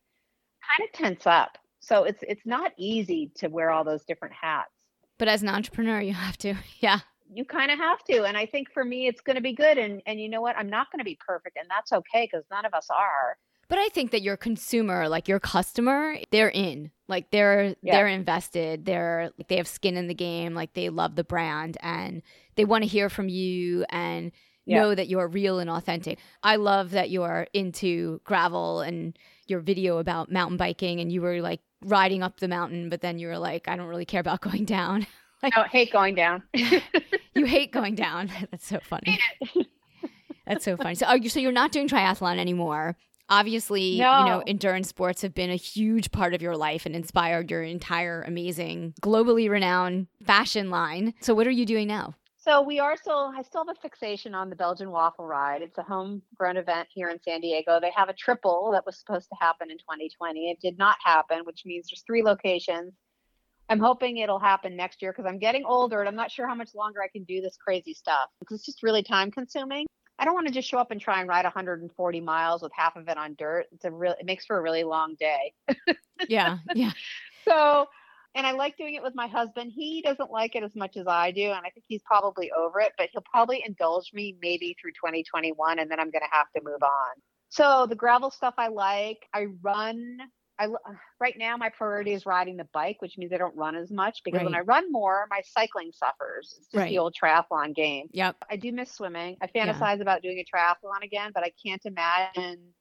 [0.77, 1.57] kind of tense up.
[1.79, 4.71] So it's it's not easy to wear all those different hats.
[5.19, 6.99] but as an entrepreneur you have to yeah
[7.33, 8.23] You kind of have to.
[8.23, 9.77] And I think for me it's gonna be good.
[9.77, 10.55] And and you know what?
[10.57, 13.37] I'm not gonna be perfect, and that's okay because none of us are.
[13.69, 16.91] But I think that your consumer, like your customer, they're in.
[17.09, 17.95] Like they're Yeah.
[17.95, 18.85] they're invested.
[18.85, 20.53] They're like they have skin in the game.
[20.53, 22.21] Like they love the brand and
[22.55, 24.31] they want to hear from you and
[24.67, 24.81] Yeah.
[24.81, 26.19] know that you're real and authentic.
[26.43, 31.41] I love that you're into gravel and your video about mountain biking and you were
[31.41, 34.41] like riding up the mountain, but then you were like, I don't really care about
[34.47, 35.07] going down.
[35.43, 36.43] like, I don't hate going down.
[37.35, 38.31] You hate going down.
[38.49, 39.19] That's so funny.
[40.47, 40.95] That's so funny.
[40.95, 42.95] So, are you, so you're not doing triathlon anymore.
[43.29, 43.83] Obviously,
[44.21, 47.61] you know, endurance sports have been a huge part of your life and inspired your
[47.61, 51.13] entire amazing, globally renowned fashion line.
[51.19, 52.15] So, what are you doing now?
[52.47, 55.61] So we are still, I still have a fixation on the Belgian waffle ride.
[55.61, 57.77] It's a homegrown event here in San Diego.
[57.81, 60.51] They have a triple that was supposed to happen in 2020.
[60.51, 62.93] It did not happen, which means there's three locations.
[63.67, 66.55] I'm hoping it'll happen next year because I'm getting older and I'm not sure how
[66.55, 69.85] much longer I can do this crazy stuff because it's just really time consuming.
[70.17, 72.95] I don't want to just show up and try and ride 140 miles with half
[72.95, 73.65] of it on dirt.
[73.73, 75.53] It's a real, it makes for a really long day.
[76.27, 76.93] Yeah, yeah.
[77.45, 77.87] So,
[78.37, 79.71] and I like doing it with my husband.
[79.75, 82.79] He doesn't like it as much as I do, and I think he's probably over
[82.79, 86.47] it, but he'll probably indulge me maybe through 2021, and then I'm going to have
[86.55, 87.15] to move on.
[87.49, 89.17] So, the gravel stuff I like.
[89.33, 90.19] I run.
[90.59, 93.55] I l- uh, right now my priority is riding the bike, which means I don't
[93.55, 96.55] run as much because when I run more, my cycling suffers.
[96.57, 96.89] It's just Right.
[96.89, 98.07] the old triathlon game.
[98.11, 98.37] Yep.
[98.49, 99.37] I do miss swimming.
[99.41, 99.65] I Yeah.
[99.71, 102.73] fantasize about doing a triathlon again, but I can't imagine.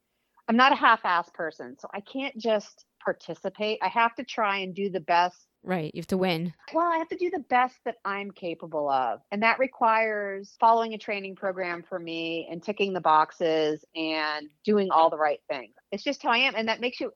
[0.47, 3.79] I'm not a half-ass person, so I can't just participate.
[3.81, 5.46] I have to try and do the best.
[5.63, 5.93] Right.
[5.93, 6.53] You have to win.
[6.73, 10.93] Well, I have to do the best that I'm capable of, and that requires following
[10.93, 15.73] a training program for me and ticking the boxes and doing all the right things.
[15.91, 17.11] It's just how I am, and that makes you.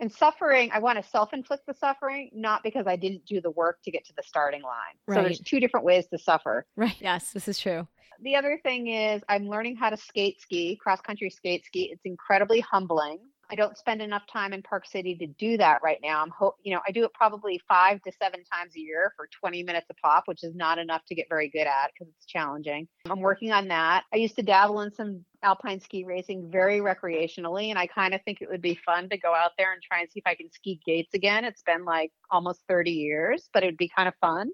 [0.00, 3.78] And suffering, I want to self-inflict the suffering, not because I didn't do the work
[3.84, 4.96] to get to the starting line.
[5.06, 5.16] Right.
[5.16, 6.96] So there's two different ways to suffer Right.
[7.00, 7.86] Yes, this is true.
[8.20, 11.90] the other thing is I'm learning how to skate ski, cross country skate ski.
[11.92, 13.20] It's incredibly humbling.
[13.50, 16.22] I don't spend enough time in Park City to do that right now.
[16.22, 19.28] I'm hope you know, I do it probably 5 to 7 times a year for
[19.40, 22.26] 20 minutes a pop, which is not enough to get very good at because it's
[22.26, 22.88] challenging.
[23.08, 24.04] I'm working on that.
[24.12, 28.22] I used to dabble in some alpine ski racing very recreationally and I kind of
[28.22, 30.34] think it would be fun to go out there and try and see if I
[30.34, 31.44] can ski gates again.
[31.44, 34.50] It's been like almost 30 years, but it would be kind of fun.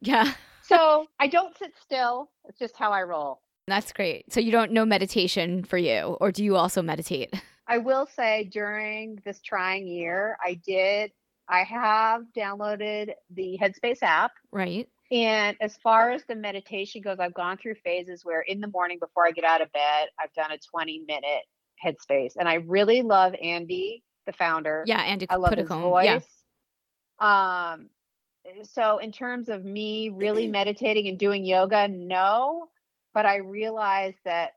[0.00, 0.32] Yeah.
[0.68, 2.28] So, I don't sit still.
[2.44, 3.40] It's just how I roll.
[3.68, 4.30] That's great.
[4.32, 7.34] So you don't know meditation for you, or do you also meditate?
[7.68, 11.12] I will say during this trying year, I did,
[11.48, 14.32] I have downloaded the Headspace app.
[14.50, 14.88] Right.
[15.10, 18.98] And as far as the meditation goes, I've gone through phases where in the morning
[18.98, 21.44] before I get out of bed, I've done a 20 minute
[21.84, 22.32] Headspace.
[22.38, 24.84] And I really love Andy, the founder.
[24.86, 25.00] Yeah.
[25.00, 26.24] Andy I love his voice.
[27.20, 27.72] Yeah.
[27.72, 27.90] Um,
[28.62, 32.68] so in terms of me really meditating and doing yoga, no,
[33.12, 34.52] but I realize that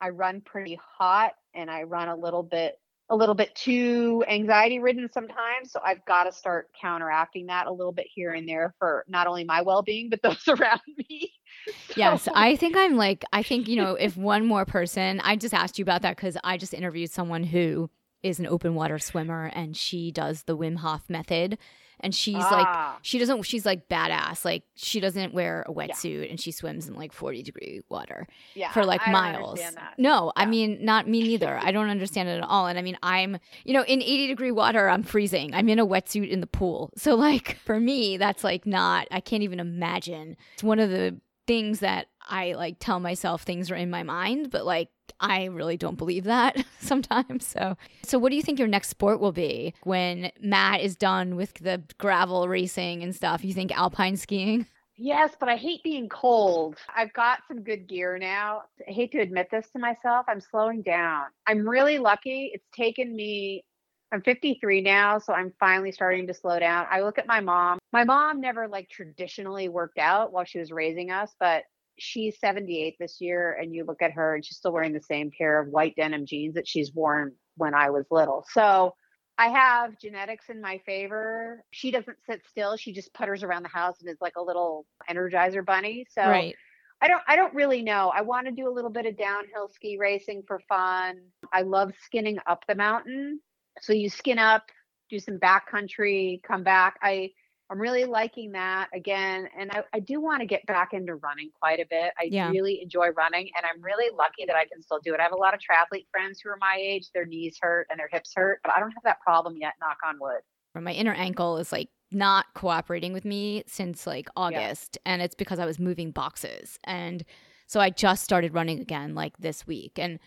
[0.00, 2.78] I run pretty hot and I run a little bit
[3.10, 7.70] a little bit too anxiety ridden sometimes so i've got to start counteracting that a
[7.70, 11.30] little bit here and there for not only my well-being but those around me
[11.96, 15.54] Yes, I think I'm like, I think, you know, if one more person, I just
[15.54, 17.90] asked you about that because I just interviewed someone who
[18.22, 21.58] is an open water swimmer and she does the Wim Hof method.
[22.04, 24.44] And she's like, Ah, she doesn't, she's like badass.
[24.44, 28.70] Like, she doesn't wear a wetsuit and she swims in like 40 degree water yeah,
[28.70, 29.60] for like I miles.
[29.98, 31.58] No, I mean, not me neither.
[31.60, 32.66] I don't understand it at all.
[32.66, 35.54] And I mean, I'm, you know, in 80 degree water, I'm freezing.
[35.54, 36.92] I'm in a wetsuit in the pool.
[36.96, 40.36] So, like, for me, that's like not, I can't even imagine.
[40.52, 44.50] It's one of the things that I like tell myself things are in my mind,
[44.50, 44.88] but like
[45.20, 47.46] I really don't believe that sometimes.
[47.46, 51.36] So, so what do you think your next sport will be when Matt is done
[51.36, 53.44] with the gravel racing and stuff?
[53.44, 54.66] You think alpine skiing?
[54.96, 56.76] Yes, but I hate being cold.
[56.94, 58.62] I've got some good gear now.
[58.88, 60.26] I hate to admit this to myself.
[60.28, 61.26] I'm slowing down.
[61.48, 62.52] I'm really lucky.
[62.54, 63.64] It's taken me,
[64.12, 66.86] I'm 53 now, so I'm finally starting to slow down.
[66.88, 67.80] I look at my mom.
[67.92, 71.64] My mom never like traditionally worked out while she was raising us, but
[71.98, 73.56] she's 78 this year.
[73.60, 76.26] And you look at her and she's still wearing the same pair of white denim
[76.26, 78.44] jeans that she's worn when I was little.
[78.50, 78.94] So
[79.36, 81.64] I have genetics in my favor.
[81.72, 82.76] She doesn't sit still.
[82.76, 86.06] She just putters around the house and is like a little energizer bunny.
[86.10, 86.54] So Right.
[87.00, 88.12] I don't I don't really know.
[88.14, 91.20] I want to do a little bit of downhill ski racing for fun.
[91.52, 93.40] I love skinning up the mountain.
[93.80, 94.62] So you skin up,
[95.10, 96.96] do some backcountry, come back.
[97.02, 97.30] I
[97.70, 99.48] I'm really liking that again.
[99.58, 102.12] And I, I do want to get back into running quite a bit.
[102.18, 102.50] I Yeah.
[102.50, 105.20] really enjoy running and I'm really lucky that I can still do it.
[105.20, 107.98] I have a lot of triathlete friends who are my age, their knees hurt and
[107.98, 110.42] their hips hurt, but I don't have that problem yet, knock on wood.
[110.74, 115.58] My inner ankle is like not cooperating with me since like August, and it's because
[115.58, 116.78] I was moving boxes.
[116.84, 117.24] And
[117.66, 119.98] so I just started running again like this week.
[119.98, 120.18] And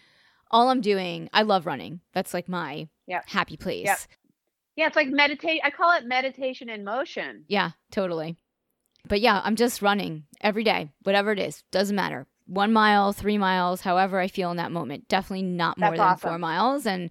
[0.51, 2.01] all I'm doing, I love running.
[2.13, 3.25] That's like my Yep.
[3.25, 3.85] happy place.
[3.85, 4.07] Yep.
[4.77, 5.59] Yeah, it's like meditate.
[5.63, 7.43] I call it meditation in motion.
[7.47, 8.37] Yeah, totally.
[9.07, 12.27] But yeah, I'm just running every day, whatever it is, doesn't matter.
[12.45, 15.07] One mile, three miles, however I feel in that moment.
[15.07, 16.29] Definitely not more That's than awesome.
[16.29, 16.85] four miles.
[16.85, 17.09] And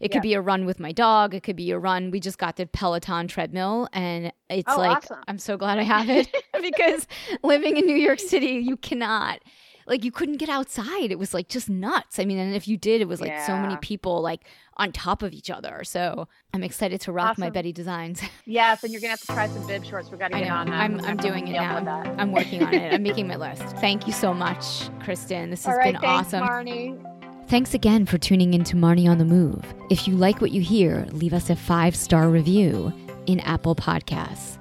[0.00, 0.16] it Yeah.
[0.16, 1.34] could be a run with my dog.
[1.34, 2.10] It could be a run.
[2.12, 5.18] We just got the Peloton treadmill, and it's Oh, like awesome.
[5.26, 6.28] I'm so glad I have it
[6.62, 7.06] because
[7.42, 9.40] living in New York City, you cannot.
[9.88, 11.10] Like you couldn't get outside.
[11.10, 12.18] It was like just nuts.
[12.18, 14.42] I mean, and if you did, it was like so many people like
[14.76, 15.82] on top of each other.
[15.82, 18.22] So I'm excited to rock my Betty designs.
[18.44, 20.10] Yes, and you're gonna have to try some bib shorts.
[20.10, 20.80] We got to I get on that.
[20.80, 21.80] I'm, We're I'm doing it now.
[21.80, 22.06] that.
[22.18, 22.94] I'm working on it.
[22.94, 23.62] I'm making my list.
[23.76, 25.50] Thank you so much, Kristen.
[25.50, 26.46] This has right, been thanks, awesome.
[26.46, 27.48] Marnie.
[27.48, 29.62] Thanks again for tuning in to Marnie on the Move.
[29.90, 32.92] If you like what you hear, leave us a five star review
[33.26, 34.56] in Apple Podcasts.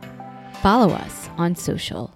[0.61, 2.13] Follow us on social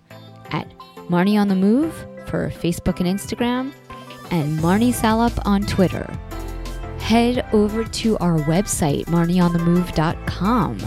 [0.51, 0.67] at
[1.09, 1.93] Marnie on the Move
[2.31, 3.71] for Facebook and Instagram,
[4.31, 6.11] and Marnie Salop on Twitter.
[6.97, 10.79] Head over to our website, marnieonthemove.com,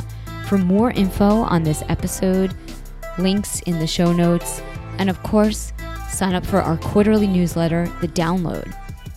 [0.48, 2.54] for more info on this episode,
[3.18, 4.60] links in the show notes,
[4.98, 5.72] and of course,
[6.10, 8.74] sign up for our quarterly newsletter, The Download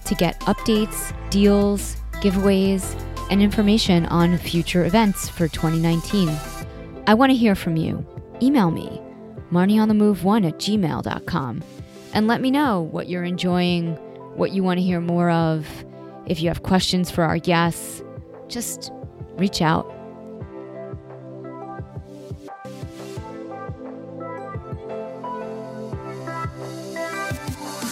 [0.07, 2.99] to get updates, deals, giveaways,
[3.29, 6.29] and information on future events for 2019.
[7.05, 8.05] I want to hear from you.
[8.41, 9.01] Email me,
[9.51, 11.63] marnieonthemove1 at gmail.com,
[12.17, 13.93] and let me know what you're enjoying,
[14.37, 15.67] what you want to hear more of.
[16.25, 18.01] If you have questions for our guests,
[18.47, 18.91] just
[19.35, 19.85] reach out.